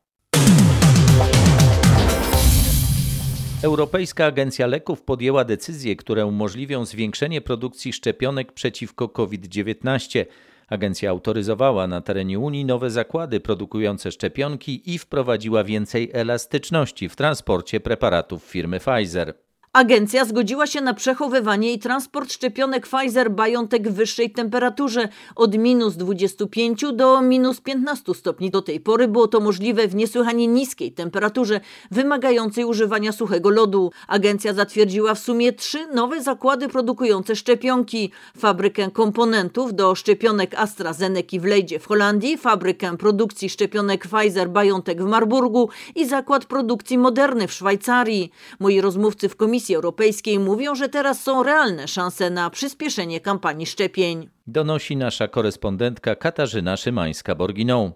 Europejska 3.64 4.26
Agencja 4.26 4.68
Leków 4.68 5.02
podjęła 5.02 5.44
decyzje, 5.44 5.96
które 5.96 6.26
umożliwią 6.26 6.86
zwiększenie 6.86 7.42
produkcji 7.42 7.94
szczepionek 7.94 8.52
przeciwko 8.52 9.10
COVID-19. 9.10 10.26
Agencja 10.68 11.10
autoryzowała 11.10 11.88
na 11.88 12.02
terenie 12.02 12.40
Unii 12.40 12.66
nowe 12.66 12.90
zakłady 12.90 13.40
produkujące 13.40 14.12
szczepionki 14.12 14.94
i 14.94 14.98
wprowadziła 14.98 15.64
więcej 15.64 16.10
elastyczności 16.14 17.10
w 17.10 17.16
transporcie 17.16 17.80
preparatów 17.80 18.44
firmy 18.44 18.80
Pfizer. 18.80 19.34
Agencja 19.74 20.26
zgodziła 20.26 20.68
się 20.68 20.82
na 20.82 20.94
przechowywanie 20.94 21.74
i 21.74 21.80
transport 21.80 22.34
szczepionek 22.34 22.88
Pfizer-BioNTech 22.88 23.88
w 23.88 23.94
wyższej 23.94 24.32
temperaturze 24.32 25.10
od 25.36 25.58
minus 25.58 25.96
25 25.96 26.86
do 26.94 27.22
minus 27.22 27.62
15 27.62 28.14
stopni. 28.14 28.52
Do 28.52 28.62
tej 28.62 28.80
pory 28.80 29.08
było 29.08 29.28
to 29.28 29.40
możliwe 29.40 29.88
w 29.88 29.96
niesłychanie 29.96 30.48
niskiej 30.48 30.92
temperaturze, 30.92 31.62
wymagającej 31.92 32.66
używania 32.66 33.12
suchego 33.12 33.50
lodu. 33.50 33.92
Agencja 34.08 34.54
zatwierdziła 34.54 35.16
w 35.16 35.20
sumie 35.20 35.54
trzy 35.54 35.88
nowe 35.88 36.22
zakłady 36.22 36.68
produkujące 36.68 37.36
szczepionki. 37.36 38.12
Fabrykę 38.38 38.92
komponentów 38.92 39.74
do 39.74 39.96
szczepionek 39.96 40.56
AstraZeneca 40.56 41.40
w 41.40 41.46
Lejdzie 41.46 41.80
w 41.80 41.88
Holandii, 41.88 42.38
fabrykę 42.38 42.98
produkcji 42.98 43.50
szczepionek 43.50 44.08
Pfizer-BioNTech 44.08 44.98
w 44.98 45.08
Marburgu 45.08 45.70
i 45.96 46.06
zakład 46.06 46.46
produkcji 46.46 46.98
Moderny 46.98 47.48
w 47.48 47.54
Szwajcarii. 47.54 48.32
Moi 48.60 48.82
rozmówcy 48.82 49.30
w 49.30 49.36
Komisji 49.36 49.57
Europejskiej 49.74 50.40
mówią, 50.40 50.76
że 50.76 50.90
teraz 50.90 51.24
są 51.24 51.44
realne 51.44 51.88
szanse 51.88 52.30
na 52.30 52.50
przyspieszenie 52.50 53.20
kampanii 53.20 53.66
szczepień. 53.66 54.30
Donosi 54.48 54.98
nasza 54.98 55.28
korespondentka 55.28 56.16
Katarzyna 56.16 56.76
Szymańska-Borginą. 56.76 57.92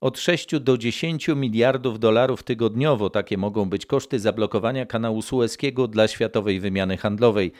Od 0.00 0.18
6 0.18 0.60
do 0.60 0.78
10 0.78 1.28
miliardów 1.28 1.98
dolarów 1.98 2.42
tygodniowo 2.42 3.10
takie 3.10 3.38
mogą 3.38 3.70
być 3.70 3.86
koszty 3.86 4.18
zablokowania 4.18 4.86
kanału 4.86 5.22
sueskiego 5.22 5.88
dla 5.88 6.08
światowej 6.08 6.60
wymiany 6.60 6.96
handlowej. 6.96 7.52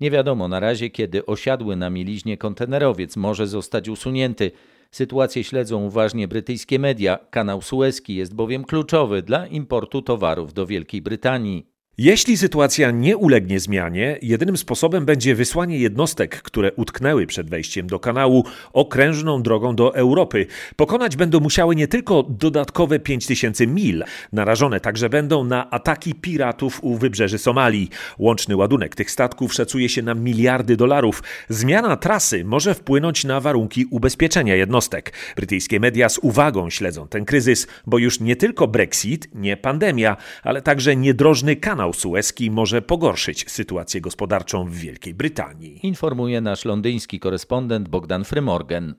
Nie 0.00 0.10
wiadomo 0.10 0.48
na 0.48 0.60
razie, 0.60 0.90
kiedy 0.90 1.26
osiadły 1.26 1.76
na 1.76 1.90
mieliźnie 1.90 2.38
kontenerowiec 2.38 3.16
może 3.16 3.46
zostać 3.46 3.88
usunięty. 3.88 4.50
Sytuację 4.90 5.44
śledzą 5.44 5.84
uważnie 5.84 6.28
brytyjskie 6.28 6.78
media. 6.78 7.18
Kanał 7.30 7.62
sueski 7.62 8.14
jest 8.14 8.34
bowiem 8.34 8.64
kluczowy 8.64 9.22
dla 9.22 9.46
importu 9.46 10.02
towarów 10.02 10.52
do 10.52 10.66
Wielkiej 10.66 11.02
Brytanii. 11.02 11.69
Jeśli 12.02 12.36
sytuacja 12.36 12.90
nie 12.90 13.16
ulegnie 13.16 13.60
zmianie, 13.60 14.18
jedynym 14.22 14.56
sposobem 14.56 15.04
będzie 15.04 15.34
wysłanie 15.34 15.78
jednostek, 15.78 16.42
które 16.42 16.72
utknęły 16.72 17.26
przed 17.26 17.50
wejściem 17.50 17.86
do 17.86 17.98
kanału, 17.98 18.44
okrężną 18.72 19.42
drogą 19.42 19.76
do 19.76 19.94
Europy. 19.94 20.46
Pokonać 20.76 21.16
będą 21.16 21.40
musiały 21.40 21.76
nie 21.76 21.88
tylko 21.88 22.22
dodatkowe 22.22 22.98
5000 22.98 23.66
mil, 23.66 24.04
narażone 24.32 24.80
także 24.80 25.08
będą 25.08 25.44
na 25.44 25.70
ataki 25.70 26.14
piratów 26.14 26.84
u 26.84 26.96
wybrzeży 26.96 27.38
Somalii. 27.38 27.90
Łączny 28.18 28.56
ładunek 28.56 28.94
tych 28.94 29.10
statków 29.10 29.54
szacuje 29.54 29.88
się 29.88 30.02
na 30.02 30.14
miliardy 30.14 30.76
dolarów. 30.76 31.22
Zmiana 31.48 31.96
trasy 31.96 32.44
może 32.44 32.74
wpłynąć 32.74 33.24
na 33.24 33.40
warunki 33.40 33.86
ubezpieczenia 33.90 34.54
jednostek. 34.54 35.12
Brytyjskie 35.36 35.80
media 35.80 36.08
z 36.08 36.18
uwagą 36.18 36.70
śledzą 36.70 37.08
ten 37.08 37.24
kryzys, 37.24 37.66
bo 37.86 37.98
już 37.98 38.20
nie 38.20 38.36
tylko 38.36 38.68
Brexit, 38.68 39.28
nie 39.34 39.56
pandemia, 39.56 40.16
ale 40.42 40.62
także 40.62 40.96
niedrożny 40.96 41.56
kanał 41.56 41.89
sueski 41.92 42.50
może 42.50 42.82
pogorszyć 42.82 43.50
sytuację 43.50 44.00
gospodarczą 44.00 44.64
w 44.64 44.74
Wielkiej 44.74 45.14
Brytanii. 45.14 45.86
Informuje 45.86 46.40
nasz 46.40 46.64
londyński 46.64 47.20
korespondent 47.20 47.88
Bogdan 47.88 48.24
Frymorgan. 48.24 48.94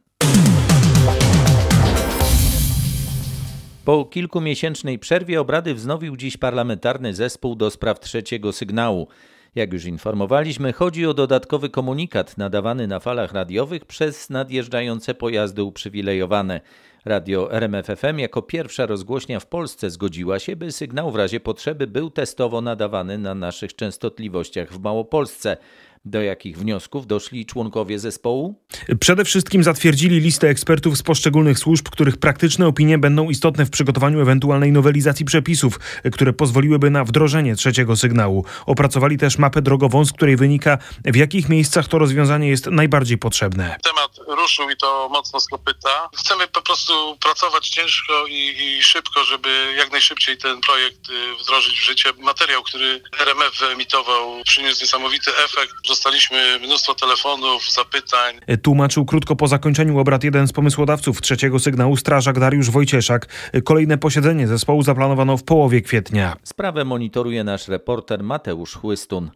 Po 3.86 4.06
kilkumiesięcznej 4.06 5.00
przerwie 5.00 5.42
obrady 5.42 5.74
wznowił 5.74 6.18
dziś 6.18 6.38
parlamentarny 6.38 7.14
zespół 7.14 7.56
do 7.56 7.70
spraw 7.70 8.00
trzeciego 8.00 8.52
sygnału. 8.54 9.08
Jak 9.56 9.74
już 9.74 9.86
informowaliśmy, 9.86 10.74
chodzi 10.74 11.06
o 11.06 11.14
dodatkowy 11.14 11.70
komunikat 11.70 12.38
nadawany 12.38 12.88
na 12.88 13.00
falach 13.00 13.34
radiowych 13.34 13.86
przez 13.86 14.30
nadjeżdżające 14.30 15.14
pojazdy 15.14 15.64
uprzywilejowane. 15.64 16.62
Radio 17.06 17.52
RMFFM 17.52 18.20
jako 18.20 18.42
pierwsza 18.42 18.86
rozgłośnia 18.86 19.40
w 19.40 19.46
Polsce 19.46 19.90
zgodziła 19.90 20.40
się, 20.40 20.56
by 20.56 20.72
sygnał 20.72 21.12
w 21.12 21.16
razie 21.16 21.40
potrzeby 21.40 21.88
był 21.88 22.10
testowo 22.10 22.62
nadawany 22.62 23.18
na 23.18 23.36
naszych 23.36 23.76
częstotliwościach 23.76 24.70
w 24.70 24.80
Małopolsce. 24.80 25.58
Do 26.06 26.22
jakich 26.22 26.58
wniosków 26.58 27.08
doszli 27.08 27.46
członkowie 27.46 28.00
zespołu? 28.00 28.56
Przede 29.00 29.26
wszystkim 29.26 29.64
zatwierdzili 29.64 30.20
listę 30.20 30.50
ekspertów 30.50 30.98
z 30.98 31.04
poszczególnych 31.04 31.60
służb, 31.60 31.90
których 31.90 32.18
praktyczne 32.18 32.68
opinie 32.68 32.98
będą 32.98 33.30
istotne 33.30 33.66
w 33.66 33.70
przygotowaniu 33.70 34.22
ewentualnej 34.22 34.72
nowelizacji 34.72 35.26
przepisów, 35.26 35.80
które 36.12 36.34
pozwoliłyby 36.34 36.90
na 36.90 37.04
wdrożenie 37.04 37.56
trzeciego 37.56 37.96
sygnału. 37.96 38.46
Opracowali 38.66 39.18
też 39.18 39.38
mapę 39.38 39.62
drogową, 39.62 40.06
z 40.06 40.14
której 40.14 40.38
wynika, 40.38 40.78
w 41.06 41.16
jakich 41.16 41.50
miejscach 41.50 41.88
to 41.88 42.00
rozwiązanie 42.00 42.50
jest 42.50 42.66
najbardziej 42.66 43.18
potrzebne. 43.18 43.78
Temat 43.84 44.12
ruszył 44.28 44.70
i 44.70 44.78
to 44.78 45.10
mocno 45.12 45.40
z 45.40 45.48
kopyta. 45.48 46.10
Chcemy 46.18 46.48
po 46.48 46.62
prostu 46.62 47.18
pracować 47.20 47.70
ciężko 47.70 48.28
i, 48.28 48.56
i 48.60 48.84
szybko, 48.84 49.24
żeby 49.24 49.74
jak 49.78 49.92
najszybciej 49.92 50.38
ten 50.38 50.62
projekt 50.62 51.10
y, 51.10 51.44
wdrożyć 51.44 51.80
w 51.80 51.86
życie. 51.86 52.10
Materiał, 52.20 52.64
który 52.64 53.02
RMF 53.20 53.60
wyemitował, 53.60 54.44
przyniósł 54.46 54.82
niesamowity 54.82 55.32
efekt. 55.38 55.74
Dostaliśmy 55.92 56.60
mnóstwo 56.60 56.96
telefonów, 56.96 57.72
zapytań. 57.72 58.36
Tłumaczył 58.64 59.06
krótko 59.06 59.36
po 59.36 59.48
zakończeniu 59.48 60.00
obrad 60.00 60.24
jeden 60.24 60.48
z 60.48 60.52
pomysłodawców 60.52 61.22
trzeciego 61.22 61.60
sygnału, 61.60 61.98
strażak 61.98 62.40
Dariusz 62.40 62.70
Wojcieszak. 62.70 63.28
Kolejne 63.64 63.98
posiedzenie 63.98 64.48
zespołu 64.48 64.84
zaplanowano 64.84 65.38
w 65.38 65.44
połowie 65.44 65.82
kwietnia. 65.82 66.36
Sprawę 66.44 66.86
monitoruje 66.86 67.44
nasz 67.44 67.68
reporter 67.68 68.24
Mateusz 68.24 68.74
Chłystun. 68.74 69.32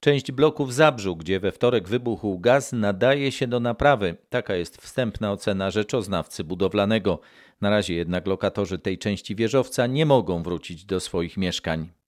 Część 0.00 0.32
bloku 0.32 0.66
w 0.66 0.72
Zabrzu, 0.72 1.16
gdzie 1.16 1.40
we 1.40 1.52
wtorek 1.52 1.88
wybuchł 1.88 2.38
gaz, 2.38 2.72
nadaje 2.72 3.32
się 3.32 3.46
do 3.46 3.60
naprawy. 3.60 4.16
Taka 4.30 4.54
jest 4.54 4.82
wstępna 4.82 5.32
ocena 5.32 5.70
rzeczoznawcy 5.70 6.44
budowlanego. 6.44 7.20
Na 7.60 7.70
razie 7.70 7.94
jednak 7.94 8.26
lokatorzy 8.26 8.78
tej 8.78 8.98
części 8.98 9.36
wieżowca 9.36 9.86
nie 9.86 10.06
mogą 10.06 10.42
wrócić 10.42 10.84
do 10.84 11.00
swoich 11.00 11.36
mieszkań. 11.36 11.99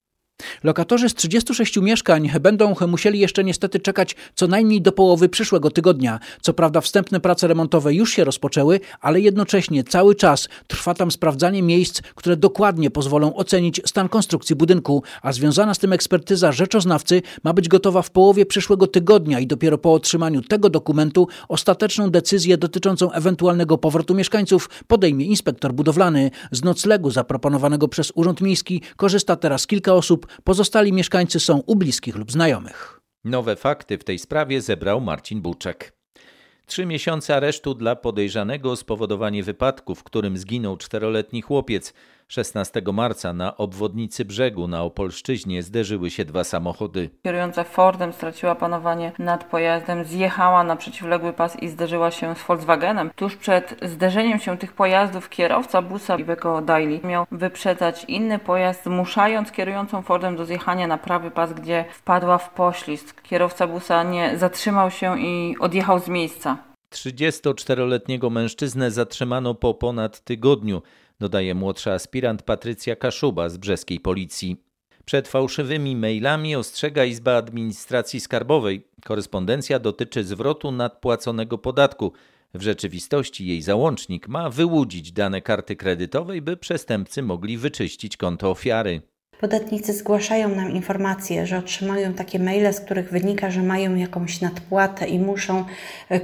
Lokatorzy 0.64 1.08
z 1.08 1.14
36 1.14 1.76
mieszkań 1.76 2.30
będą 2.40 2.74
musieli 2.88 3.18
jeszcze 3.18 3.44
niestety 3.44 3.80
czekać 3.80 4.16
co 4.34 4.46
najmniej 4.46 4.82
do 4.82 4.92
połowy 4.92 5.28
przyszłego 5.28 5.70
tygodnia. 5.70 6.20
Co 6.40 6.54
prawda 6.54 6.80
wstępne 6.80 7.20
prace 7.20 7.48
remontowe 7.48 7.94
już 7.94 8.12
się 8.12 8.24
rozpoczęły, 8.24 8.80
ale 9.00 9.20
jednocześnie 9.20 9.84
cały 9.84 10.14
czas 10.14 10.48
trwa 10.66 10.94
tam 10.94 11.10
sprawdzanie 11.10 11.62
miejsc, 11.62 12.02
które 12.14 12.36
dokładnie 12.36 12.90
pozwolą 12.90 13.34
ocenić 13.34 13.80
stan 13.86 14.08
konstrukcji 14.08 14.56
budynku, 14.56 15.02
a 15.22 15.32
związana 15.32 15.74
z 15.74 15.78
tym 15.78 15.92
ekspertyza 15.92 16.52
rzeczoznawcy 16.52 17.22
ma 17.44 17.52
być 17.52 17.68
gotowa 17.68 18.02
w 18.02 18.10
połowie 18.10 18.46
przyszłego 18.46 18.86
tygodnia 18.86 19.40
i 19.40 19.46
dopiero 19.46 19.78
po 19.78 19.94
otrzymaniu 19.94 20.42
tego 20.42 20.70
dokumentu 20.70 21.28
ostateczną 21.48 22.10
decyzję 22.10 22.58
dotyczącą 22.58 23.12
ewentualnego 23.12 23.78
powrotu 23.78 24.14
mieszkańców 24.14 24.70
podejmie 24.86 25.24
inspektor 25.24 25.72
budowlany. 25.72 26.30
Z 26.50 26.64
noclegu 26.64 27.10
zaproponowanego 27.10 27.88
przez 27.88 28.12
Urząd 28.14 28.40
Miejski 28.40 28.82
korzysta 28.96 29.36
teraz 29.36 29.66
kilka 29.66 29.94
osób, 29.94 30.26
pozostali 30.44 30.92
mieszkańcy 30.92 31.40
są 31.40 31.58
u 31.66 31.76
bliskich 31.76 32.16
lub 32.16 32.32
znajomych. 32.32 33.00
Nowe 33.24 33.56
fakty 33.56 33.98
w 33.98 34.04
tej 34.04 34.18
sprawie 34.18 34.60
zebrał 34.60 35.00
Marcin 35.00 35.42
Buczek. 35.42 35.92
Trzy 36.66 36.86
miesiące 36.86 37.36
aresztu 37.36 37.74
dla 37.74 37.96
podejrzanego 37.96 38.70
o 38.70 38.76
spowodowanie 38.76 39.42
wypadku, 39.42 39.94
w 39.94 40.02
którym 40.04 40.36
zginął 40.36 40.76
czteroletni 40.76 41.42
chłopiec. 41.42 41.94
16 42.32 42.82
marca 42.92 43.32
na 43.32 43.56
obwodnicy 43.56 44.24
brzegu 44.24 44.68
na 44.68 44.82
Opolszczyźnie 44.82 45.62
zderzyły 45.62 46.10
się 46.10 46.24
dwa 46.24 46.44
samochody. 46.44 47.10
Kierująca 47.22 47.64
Fordem 47.64 48.12
straciła 48.12 48.54
panowanie 48.54 49.12
nad 49.18 49.44
pojazdem, 49.44 50.04
zjechała 50.04 50.64
na 50.64 50.76
przeciwległy 50.76 51.32
pas 51.32 51.62
i 51.62 51.68
zderzyła 51.68 52.10
się 52.10 52.34
z 52.34 52.42
Volkswagenem. 52.42 53.10
Tuż 53.16 53.36
przed 53.36 53.80
zderzeniem 53.82 54.38
się 54.38 54.58
tych 54.58 54.72
pojazdów 54.72 55.28
kierowca 55.28 55.82
busa 55.82 56.16
Iveco 56.16 56.62
Daily 56.62 57.00
miał 57.04 57.26
wyprzedzać 57.30 58.04
inny 58.04 58.38
pojazd, 58.38 58.84
zmuszając 58.84 59.52
kierującą 59.52 60.02
Fordem 60.02 60.36
do 60.36 60.46
zjechania 60.46 60.86
na 60.86 60.98
prawy 60.98 61.30
pas, 61.30 61.52
gdzie 61.52 61.84
wpadła 61.92 62.38
w 62.38 62.50
poślizg. 62.50 63.22
Kierowca 63.22 63.66
busa 63.66 64.02
nie 64.02 64.38
zatrzymał 64.38 64.90
się 64.90 65.20
i 65.20 65.56
odjechał 65.60 65.98
z 65.98 66.08
miejsca. 66.08 66.72
34-letniego 66.92 68.30
mężczyznę 68.30 68.90
zatrzymano 68.90 69.54
po 69.54 69.74
ponad 69.74 70.20
tygodniu, 70.20 70.82
dodaje 71.22 71.54
młodsza 71.54 71.92
aspirant 71.92 72.42
Patrycja 72.42 72.96
Kaszuba 72.96 73.48
z 73.48 73.56
brzeskiej 73.56 74.00
policji. 74.00 74.56
Przed 75.04 75.28
fałszywymi 75.28 75.96
mailami 75.96 76.56
ostrzega 76.56 77.04
Izba 77.04 77.36
Administracji 77.36 78.20
Skarbowej. 78.20 78.86
Korespondencja 79.04 79.78
dotyczy 79.78 80.24
zwrotu 80.24 80.72
nadpłaconego 80.72 81.58
podatku. 81.58 82.12
W 82.54 82.62
rzeczywistości 82.62 83.46
jej 83.46 83.62
załącznik 83.62 84.28
ma 84.28 84.50
wyłudzić 84.50 85.12
dane 85.12 85.42
karty 85.42 85.76
kredytowej, 85.76 86.42
by 86.42 86.56
przestępcy 86.56 87.22
mogli 87.22 87.58
wyczyścić 87.58 88.16
konto 88.16 88.50
ofiary. 88.50 89.02
Podatnicy 89.42 89.92
zgłaszają 89.92 90.48
nam 90.48 90.70
informacje, 90.70 91.46
że 91.46 91.58
otrzymają 91.58 92.14
takie 92.14 92.38
maile, 92.38 92.72
z 92.72 92.80
których 92.80 93.10
wynika, 93.10 93.50
że 93.50 93.62
mają 93.62 93.94
jakąś 93.94 94.40
nadpłatę 94.40 95.08
i 95.08 95.18
muszą 95.18 95.64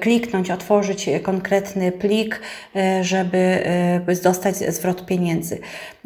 kliknąć, 0.00 0.50
otworzyć 0.50 1.10
konkretny 1.22 1.92
plik, 1.92 2.40
żeby 3.00 3.62
dostać 4.22 4.56
zwrot 4.56 5.06
pieniędzy. 5.06 5.58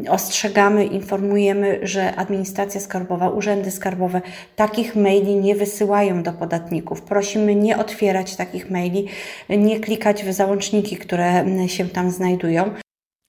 Ostrzegamy, 0.09 0.85
informujemy, 0.85 1.79
że 1.83 2.15
administracja 2.15 2.81
skarbowa, 2.81 3.29
urzędy 3.31 3.71
skarbowe 3.71 4.21
takich 4.57 4.97
maili 4.97 5.37
nie 5.37 5.55
wysyłają 5.55 6.23
do 6.23 6.33
podatników. 6.33 7.03
Prosimy 7.03 7.55
nie 7.55 7.79
otwierać 7.79 8.37
takich 8.37 8.71
maili, 8.71 9.09
nie 9.49 9.81
klikać 9.81 10.25
w 10.25 10.33
załączniki, 10.33 10.97
które 10.97 11.45
się 11.67 11.89
tam 11.89 12.11
znajdują. 12.11 12.71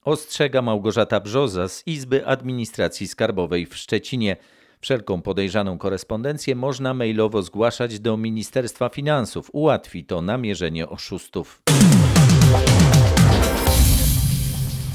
Ostrzega 0.05 0.61
Małgorzata 0.61 1.19
Brzoza 1.19 1.67
z 1.67 1.87
Izby 1.87 2.25
Administracji 2.25 3.07
Skarbowej 3.07 3.65
w 3.65 3.75
Szczecinie. 3.75 4.37
Wszelką 4.79 5.21
podejrzaną 5.21 5.77
korespondencję 5.77 6.55
można 6.55 6.93
mailowo 6.93 7.41
zgłaszać 7.41 7.99
do 7.99 8.17
Ministerstwa 8.17 8.89
Finansów. 8.89 9.49
Ułatwi 9.53 10.05
to 10.05 10.21
namierzenie 10.21 10.89
oszustów. 10.89 11.61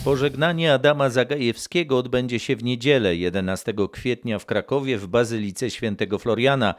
Pożegnanie 0.05 0.75
Adama 0.75 1.11
Zagajewskiego 1.11 1.99
odbędzie 1.99 2.39
się 2.39 2.57
w 2.57 2.65
niedzielę 2.65 3.17
11 3.17 3.75
kwietnia 3.93 4.39
w 4.39 4.47
Krakowie 4.47 4.99
w 4.99 5.07
Bazylice 5.07 5.71
Świętego 5.71 6.19
Floriana. 6.19 6.75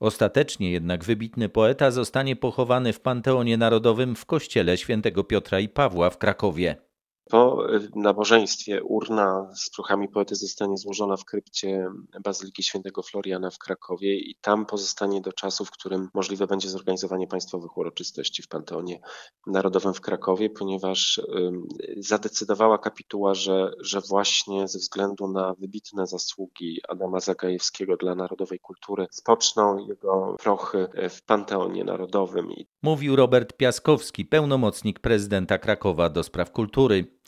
Ostatecznie 0.00 0.70
jednak 0.70 1.04
wybitny 1.04 1.48
poeta 1.48 1.90
zostanie 1.90 2.36
pochowany 2.36 2.92
w 2.92 3.00
Panteonie 3.00 3.56
Narodowym 3.56 4.16
w 4.16 4.26
kościele 4.26 4.76
Świętego 4.76 5.24
Piotra 5.24 5.60
i 5.60 5.68
Pawła 5.68 6.10
w 6.10 6.18
Krakowie. 6.18 6.91
Po 7.32 7.66
nabożeństwie 7.94 8.82
urna 8.82 9.50
z 9.54 9.70
prochami 9.70 10.08
poety 10.08 10.34
zostanie 10.34 10.76
złożona 10.76 11.16
w 11.16 11.24
krypcie 11.24 11.90
Bazyliki 12.24 12.62
Świętego 12.62 13.02
Floriana 13.02 13.50
w 13.50 13.58
Krakowie 13.58 14.16
i 14.16 14.36
tam 14.40 14.66
pozostanie 14.66 15.20
do 15.20 15.32
czasu, 15.32 15.64
w 15.64 15.70
którym 15.70 16.08
możliwe 16.14 16.46
będzie 16.46 16.68
zorganizowanie 16.68 17.26
państwowych 17.26 17.76
uroczystości 17.76 18.42
w 18.42 18.48
Panteonie 18.48 19.00
Narodowym 19.46 19.94
w 19.94 20.00
Krakowie, 20.00 20.50
ponieważ 20.50 21.20
zadecydowała 21.96 22.78
kapituła, 22.78 23.34
że, 23.34 23.72
że 23.80 24.00
właśnie 24.00 24.68
ze 24.68 24.78
względu 24.78 25.28
na 25.28 25.54
wybitne 25.54 26.06
zasługi 26.06 26.80
Adama 26.88 27.20
Zagajewskiego 27.20 27.96
dla 27.96 28.14
narodowej 28.14 28.58
kultury 28.58 29.06
spoczną 29.10 29.78
jego 29.78 30.36
prochy 30.42 30.88
w 31.10 31.22
Panteonie 31.22 31.84
Narodowym. 31.84 32.48
Mówił 32.82 33.16
Robert 33.16 33.52
Piaskowski, 33.56 34.24
pełnomocnik 34.24 35.00
prezydenta 35.00 35.58
Krakowa 35.58 36.08
do 36.08 36.22
spraw 36.22 36.50
kultury. 36.50 37.21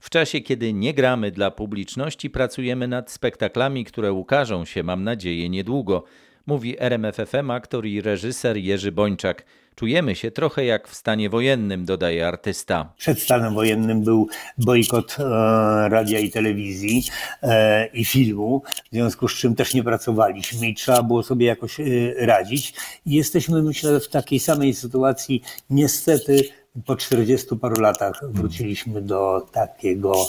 W 0.00 0.10
czasie, 0.10 0.40
kiedy 0.40 0.72
nie 0.72 0.94
gramy 0.94 1.30
dla 1.30 1.50
publiczności, 1.50 2.30
pracujemy 2.30 2.88
nad 2.88 3.10
spektaklami, 3.10 3.84
które 3.84 4.12
ukażą 4.12 4.64
się, 4.64 4.82
mam 4.82 5.04
nadzieję, 5.04 5.48
niedługo, 5.48 6.04
mówi 6.46 6.76
RMFFM 6.78 7.50
aktor 7.50 7.86
i 7.86 8.00
reżyser 8.00 8.56
Jerzy 8.56 8.92
Bończak. 8.92 9.44
Czujemy 9.74 10.14
się 10.14 10.30
trochę 10.30 10.64
jak 10.64 10.88
w 10.88 10.94
stanie 10.94 11.30
wojennym, 11.30 11.84
dodaje 11.84 12.28
artysta. 12.28 12.92
Przed 12.96 13.20
stanem 13.20 13.54
wojennym 13.54 14.04
był 14.04 14.28
bojkot 14.58 15.16
e, 15.18 15.22
radia 15.88 16.18
i 16.18 16.30
telewizji 16.30 17.04
e, 17.42 17.86
i 17.86 18.04
filmu, 18.04 18.62
w 18.92 18.94
związku 18.94 19.28
z 19.28 19.34
czym 19.34 19.54
też 19.54 19.74
nie 19.74 19.82
pracowaliśmy 19.82 20.68
i 20.68 20.74
trzeba 20.74 21.02
było 21.02 21.22
sobie 21.22 21.46
jakoś 21.46 21.80
e, 21.80 21.84
radzić. 22.18 22.74
I 23.06 23.14
jesteśmy, 23.14 23.62
myślę, 23.62 24.00
w 24.00 24.08
takiej 24.08 24.38
samej 24.38 24.74
sytuacji, 24.74 25.42
niestety, 25.70 26.44
po 26.86 26.96
40 26.96 27.56
paru 27.56 27.80
latach 27.80 28.20
wróciliśmy 28.28 29.02
do 29.02 29.46
takiego 29.52 30.26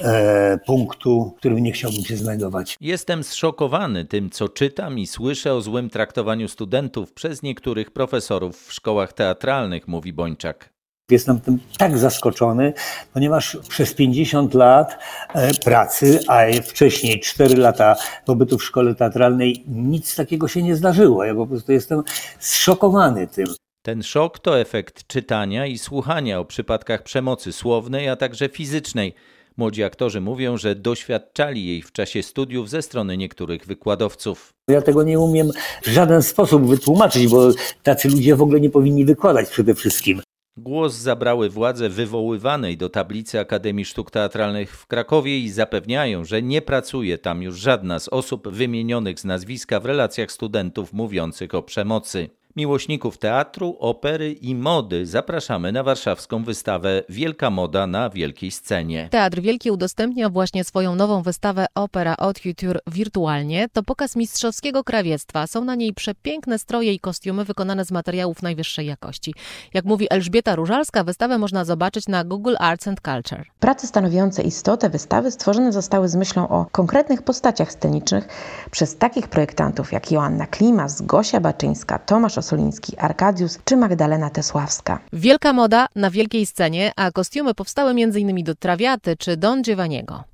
e, 0.00 0.58
punktu, 0.66 1.32
w 1.36 1.38
którym 1.38 1.58
nie 1.58 1.72
chciałbym 1.72 2.04
się 2.04 2.16
znajdować. 2.16 2.76
Jestem 2.80 3.24
zszokowany 3.24 4.04
tym, 4.04 4.30
co 4.30 4.48
czytam 4.48 4.98
i 4.98 5.06
słyszę 5.06 5.54
o 5.54 5.60
złym 5.60 5.90
traktowaniu 5.90 6.48
studentów 6.48 7.12
przez 7.12 7.42
niektórych 7.42 7.90
profesorów 7.90 8.66
w 8.66 8.72
szkołach 8.72 9.12
teatralnych, 9.12 9.88
mówi 9.88 10.12
Bończak. 10.12 10.72
Jestem 11.10 11.40
tym 11.40 11.58
tak 11.78 11.98
zaskoczony, 11.98 12.72
ponieważ 13.12 13.58
przez 13.68 13.94
50 13.94 14.54
lat 14.54 14.98
e, 15.34 15.54
pracy, 15.54 16.20
a 16.28 16.42
wcześniej 16.62 17.20
4 17.20 17.56
lata 17.56 17.96
pobytu 18.26 18.58
w 18.58 18.64
szkole 18.64 18.94
teatralnej, 18.94 19.64
nic 19.68 20.16
takiego 20.16 20.48
się 20.48 20.62
nie 20.62 20.76
zdarzyło. 20.76 21.24
Ja 21.24 21.34
po 21.34 21.46
prostu 21.46 21.72
jestem 21.72 22.02
zszokowany 22.38 23.26
tym. 23.26 23.46
Ten 23.84 24.02
szok 24.02 24.38
to 24.38 24.60
efekt 24.60 25.06
czytania 25.06 25.66
i 25.66 25.78
słuchania 25.78 26.40
o 26.40 26.44
przypadkach 26.44 27.02
przemocy 27.02 27.52
słownej, 27.52 28.08
a 28.08 28.16
także 28.16 28.48
fizycznej. 28.48 29.14
Młodzi 29.56 29.84
aktorzy 29.84 30.20
mówią, 30.20 30.56
że 30.56 30.74
doświadczali 30.74 31.66
jej 31.66 31.82
w 31.82 31.92
czasie 31.92 32.22
studiów 32.22 32.70
ze 32.70 32.82
strony 32.82 33.16
niektórych 33.16 33.66
wykładowców. 33.66 34.54
Ja 34.68 34.82
tego 34.82 35.02
nie 35.02 35.18
umiem 35.18 35.50
w 35.82 35.88
żaden 35.88 36.22
sposób 36.22 36.66
wytłumaczyć, 36.66 37.28
bo 37.28 37.50
tacy 37.82 38.08
ludzie 38.08 38.36
w 38.36 38.42
ogóle 38.42 38.60
nie 38.60 38.70
powinni 38.70 39.04
wykładać 39.04 39.50
przede 39.50 39.74
wszystkim. 39.74 40.22
Głos 40.56 40.94
zabrały 40.94 41.50
władze 41.50 41.88
wywoływanej 41.88 42.76
do 42.76 42.88
tablicy 42.88 43.40
Akademii 43.40 43.84
Sztuk 43.84 44.10
Teatralnych 44.10 44.76
w 44.76 44.86
Krakowie 44.86 45.38
i 45.38 45.50
zapewniają, 45.50 46.24
że 46.24 46.42
nie 46.42 46.62
pracuje 46.62 47.18
tam 47.18 47.42
już 47.42 47.58
żadna 47.58 47.98
z 47.98 48.08
osób 48.08 48.48
wymienionych 48.48 49.20
z 49.20 49.24
nazwiska 49.24 49.80
w 49.80 49.86
relacjach 49.86 50.32
studentów 50.32 50.92
mówiących 50.92 51.54
o 51.54 51.62
przemocy. 51.62 52.28
Miłośników 52.56 53.18
teatru, 53.18 53.76
opery 53.80 54.32
i 54.32 54.54
mody 54.54 55.06
zapraszamy 55.06 55.72
na 55.72 55.82
warszawską 55.82 56.44
wystawę 56.44 57.02
Wielka 57.08 57.50
Moda 57.50 57.86
na 57.86 58.10
wielkiej 58.10 58.50
scenie. 58.50 59.08
Teatr 59.10 59.40
Wielki 59.40 59.70
udostępnia 59.70 60.28
właśnie 60.28 60.64
swoją 60.64 60.94
nową 60.94 61.22
wystawę 61.22 61.66
Opera 61.74 62.14
Haute 62.18 62.40
Couture 62.40 62.80
wirtualnie. 62.86 63.68
To 63.72 63.82
pokaz 63.82 64.16
mistrzowskiego 64.16 64.84
krawiectwa. 64.84 65.46
Są 65.46 65.64
na 65.64 65.74
niej 65.74 65.94
przepiękne 65.94 66.58
stroje 66.58 66.92
i 66.92 67.00
kostiumy 67.00 67.44
wykonane 67.44 67.84
z 67.84 67.90
materiałów 67.90 68.42
najwyższej 68.42 68.86
jakości. 68.86 69.34
Jak 69.74 69.84
mówi 69.84 70.06
Elżbieta 70.10 70.56
Różalska, 70.56 71.04
wystawę 71.04 71.38
można 71.38 71.64
zobaczyć 71.64 72.08
na 72.08 72.24
Google 72.24 72.54
Arts 72.58 72.88
and 72.88 73.00
Culture. 73.00 73.44
Prace 73.60 73.86
stanowiące 73.86 74.42
istotę 74.42 74.90
wystawy 74.90 75.30
stworzone 75.30 75.72
zostały 75.72 76.08
z 76.08 76.14
myślą 76.14 76.48
o 76.48 76.66
konkretnych 76.72 77.22
postaciach 77.22 77.72
scenicznych 77.72 78.28
przez 78.70 78.96
takich 78.96 79.28
projektantów 79.28 79.92
jak 79.92 80.10
Joanna 80.10 80.46
Klimas, 80.46 81.02
Gosia 81.02 81.40
Baczyńska, 81.40 81.98
Tomasz 81.98 82.41
Kosoliński 82.42 82.98
Arkadiusz 82.98 83.52
czy 83.64 83.76
Magdalena 83.76 84.30
Tesławska. 84.30 85.00
Wielka 85.12 85.52
moda 85.52 85.86
na 85.96 86.10
wielkiej 86.10 86.46
scenie, 86.46 86.92
a 86.96 87.10
kostiumy 87.10 87.54
powstały 87.54 87.90
m.in. 87.90 88.44
do 88.44 88.54
Trawiaty 88.54 89.16
czy 89.16 89.36
Don 89.36 89.62
Giovanniego. 89.62 90.24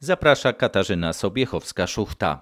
Zaprasza 0.00 0.52
Katarzyna 0.52 1.10
Sobiechowska-Szuchta. 1.10 2.36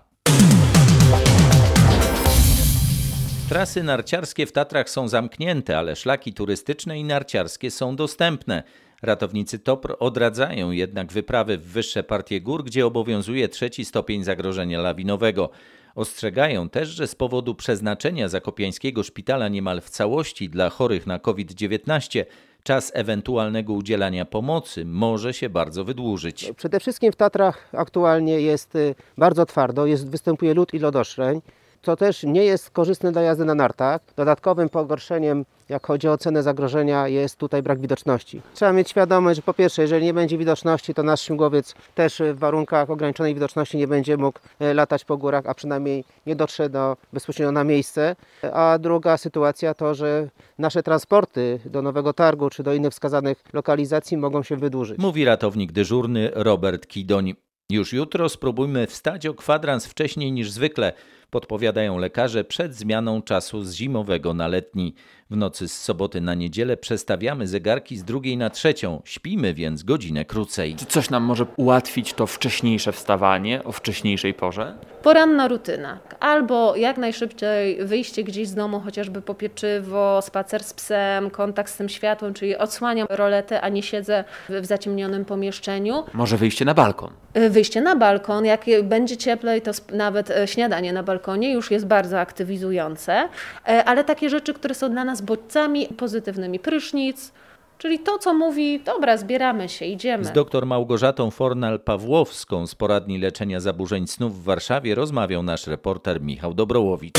Trasy 3.48 3.82
narciarskie 3.82 4.46
w 4.46 4.52
Tatrach 4.52 4.90
są 4.90 5.08
zamknięte, 5.08 5.78
ale 5.78 5.96
szlaki 5.96 6.32
turystyczne 6.32 6.98
i 6.98 7.04
narciarskie 7.04 7.70
są 7.70 7.96
dostępne. 7.96 8.62
Ratownicy 9.02 9.58
TOPR 9.58 9.96
odradzają 9.98 10.70
jednak 10.70 11.12
wyprawy 11.12 11.58
w 11.58 11.66
wyższe 11.66 12.02
partie 12.02 12.40
gór, 12.40 12.64
gdzie 12.64 12.86
obowiązuje 12.86 13.48
trzeci 13.48 13.84
stopień 13.84 14.24
zagrożenia 14.24 14.80
lawinowego. 14.80 15.50
Ostrzegają 15.94 16.68
też, 16.68 16.88
że 16.88 17.06
z 17.06 17.14
powodu 17.14 17.54
przeznaczenia 17.54 18.28
zakopiańskiego 18.28 19.02
szpitala 19.02 19.48
niemal 19.48 19.80
w 19.80 19.90
całości 19.90 20.48
dla 20.48 20.70
chorych 20.70 21.06
na 21.06 21.18
COVID-19 21.18 22.24
czas 22.62 22.92
ewentualnego 22.94 23.72
udzielania 23.72 24.24
pomocy 24.24 24.84
może 24.84 25.34
się 25.34 25.50
bardzo 25.50 25.84
wydłużyć. 25.84 26.52
Przede 26.56 26.80
wszystkim 26.80 27.12
w 27.12 27.16
Tatrach 27.16 27.68
aktualnie 27.72 28.40
jest 28.40 28.76
y, 28.76 28.94
bardzo 29.18 29.46
twardo, 29.46 29.86
jest, 29.86 30.10
występuje 30.10 30.54
lód 30.54 30.74
i 30.74 30.78
lodoszczeń, 30.78 31.40
co 31.82 31.96
też 31.96 32.22
nie 32.22 32.44
jest 32.44 32.70
korzystne 32.70 33.12
dla 33.12 33.22
jazdy 33.22 33.44
na 33.44 33.54
nartach. 33.54 34.00
Dodatkowym 34.16 34.68
pogorszeniem, 34.68 35.44
jak 35.68 35.86
chodzi 35.86 36.08
o 36.08 36.18
cenę 36.18 36.42
zagrożenia, 36.42 37.08
jest 37.08 37.36
tutaj 37.36 37.62
brak 37.62 37.80
widoczności. 37.80 38.42
Trzeba 38.54 38.72
mieć 38.72 38.90
świadomość, 38.90 39.36
że 39.36 39.42
po 39.42 39.54
pierwsze, 39.54 39.82
jeżeli 39.82 40.06
nie 40.06 40.14
będzie 40.14 40.38
widoczności, 40.38 40.94
to 40.94 41.02
nasz 41.02 41.20
śmigłowiec 41.20 41.74
też 41.94 42.22
w 42.34 42.38
warunkach 42.38 42.90
ograniczonej 42.90 43.34
widoczności 43.34 43.76
nie 43.76 43.88
będzie 43.88 44.16
mógł 44.16 44.38
e, 44.60 44.74
latać 44.74 45.04
po 45.04 45.16
górach, 45.16 45.46
a 45.46 45.54
przynajmniej 45.54 46.04
nie 46.26 46.36
dotrze 46.36 46.68
do, 46.68 46.96
bezpośrednio 47.12 47.52
na 47.52 47.64
miejsce. 47.64 48.16
A 48.52 48.78
druga 48.78 49.16
sytuacja 49.16 49.74
to, 49.74 49.94
że 49.94 50.28
nasze 50.58 50.82
transporty 50.82 51.60
do 51.64 51.82
Nowego 51.82 52.12
Targu 52.12 52.50
czy 52.50 52.62
do 52.62 52.74
innych 52.74 52.92
wskazanych 52.92 53.42
lokalizacji 53.52 54.16
mogą 54.16 54.42
się 54.42 54.56
wydłużyć. 54.56 54.98
Mówi 54.98 55.24
ratownik 55.24 55.72
dyżurny 55.72 56.30
Robert 56.34 56.86
Kidoń. 56.86 57.34
Już 57.70 57.92
jutro 57.92 58.28
spróbujmy 58.28 58.86
wstać 58.86 59.26
o 59.26 59.34
kwadrans 59.34 59.86
wcześniej 59.86 60.32
niż 60.32 60.50
zwykle, 60.50 60.92
podpowiadają 61.30 61.98
lekarze 61.98 62.44
przed 62.44 62.74
zmianą 62.74 63.22
czasu 63.22 63.62
z 63.62 63.74
zimowego 63.74 64.34
na 64.34 64.48
letni. 64.48 64.94
W 65.30 65.36
nocy 65.36 65.68
z 65.68 65.82
soboty 65.82 66.20
na 66.20 66.34
niedzielę 66.34 66.76
przestawiamy 66.76 67.46
zegarki 67.46 67.96
z 67.96 68.04
drugiej 68.04 68.36
na 68.36 68.50
trzecią, 68.50 69.02
śpimy 69.04 69.54
więc 69.54 69.82
godzinę 69.82 70.24
krócej. 70.24 70.74
Czy 70.76 70.86
coś 70.86 71.10
nam 71.10 71.22
może 71.22 71.46
ułatwić 71.56 72.14
to 72.14 72.26
wcześniejsze 72.26 72.92
wstawanie 72.92 73.64
o 73.64 73.72
wcześniejszej 73.72 74.34
porze? 74.34 74.74
Poranna 75.02 75.48
rutyna. 75.48 75.98
Albo 76.20 76.76
jak 76.76 76.98
najszybciej 76.98 77.84
wyjście 77.84 78.24
gdzieś 78.24 78.48
z 78.48 78.54
domu, 78.54 78.80
chociażby 78.80 79.22
po 79.22 79.34
pieczywo, 79.34 80.22
spacer 80.22 80.64
z 80.64 80.72
psem, 80.72 81.30
kontakt 81.30 81.72
z 81.72 81.76
tym 81.76 81.88
światłem, 81.88 82.34
czyli 82.34 82.56
odsłaniam 82.56 83.06
roletę, 83.10 83.60
a 83.60 83.68
nie 83.68 83.82
siedzę 83.82 84.24
w 84.48 84.66
zaciemnionym 84.66 85.24
pomieszczeniu. 85.24 86.04
Może 86.12 86.36
wyjście 86.36 86.64
na 86.64 86.74
balkon? 86.74 87.10
Wyjście 87.50 87.80
na 87.80 87.96
balkon, 87.96 88.44
jak 88.44 88.64
będzie 88.82 89.16
cieplej, 89.16 89.62
to 89.62 89.70
nawet 89.92 90.30
e, 90.30 90.48
śniadanie 90.48 90.92
na 90.92 91.02
balkonie 91.02 91.52
już 91.52 91.70
jest 91.70 91.86
bardzo 91.86 92.20
aktywizujące, 92.20 93.28
e, 93.68 93.84
ale 93.84 94.04
takie 94.04 94.30
rzeczy, 94.30 94.54
które 94.54 94.74
są 94.74 94.90
dla 94.90 95.04
nas 95.04 95.19
bodźcami 95.20 95.86
pozytywnymi, 95.86 96.58
prysznic, 96.58 97.32
Czyli 97.80 97.98
to, 97.98 98.18
co 98.18 98.34
mówi, 98.34 98.80
dobra, 98.80 99.16
zbieramy 99.16 99.68
się, 99.68 99.84
idziemy. 99.84 100.24
Z 100.24 100.32
dr 100.32 100.66
Małgorzatą 100.66 101.28
Fornal-Pawłowską 101.28 102.66
z 102.66 102.74
poradni 102.74 103.18
leczenia 103.18 103.60
zaburzeń 103.60 104.06
snu 104.06 104.30
w 104.30 104.42
Warszawie 104.42 104.94
rozmawiał 104.94 105.42
nasz 105.42 105.66
reporter 105.66 106.20
Michał 106.20 106.54
Dobrołowicz. 106.54 107.14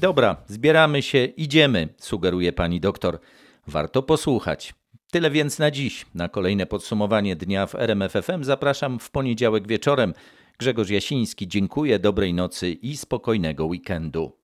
Dobra, 0.00 0.36
zbieramy 0.46 1.02
się, 1.02 1.24
idziemy, 1.24 1.88
sugeruje 1.98 2.52
pani 2.52 2.80
doktor. 2.80 3.18
Warto 3.66 4.02
posłuchać. 4.02 4.74
Tyle 5.10 5.30
więc 5.30 5.58
na 5.58 5.70
dziś. 5.70 6.06
Na 6.14 6.28
kolejne 6.28 6.66
podsumowanie 6.66 7.36
dnia 7.36 7.66
w 7.66 7.74
RMFFM 7.74 8.44
zapraszam 8.44 8.98
w 8.98 9.10
poniedziałek 9.10 9.68
wieczorem. 9.68 10.14
Grzegorz 10.58 10.90
Jasiński, 10.90 11.48
dziękuję, 11.48 11.98
dobrej 11.98 12.34
nocy 12.34 12.72
i 12.72 12.96
spokojnego 12.96 13.66
weekendu. 13.66 14.36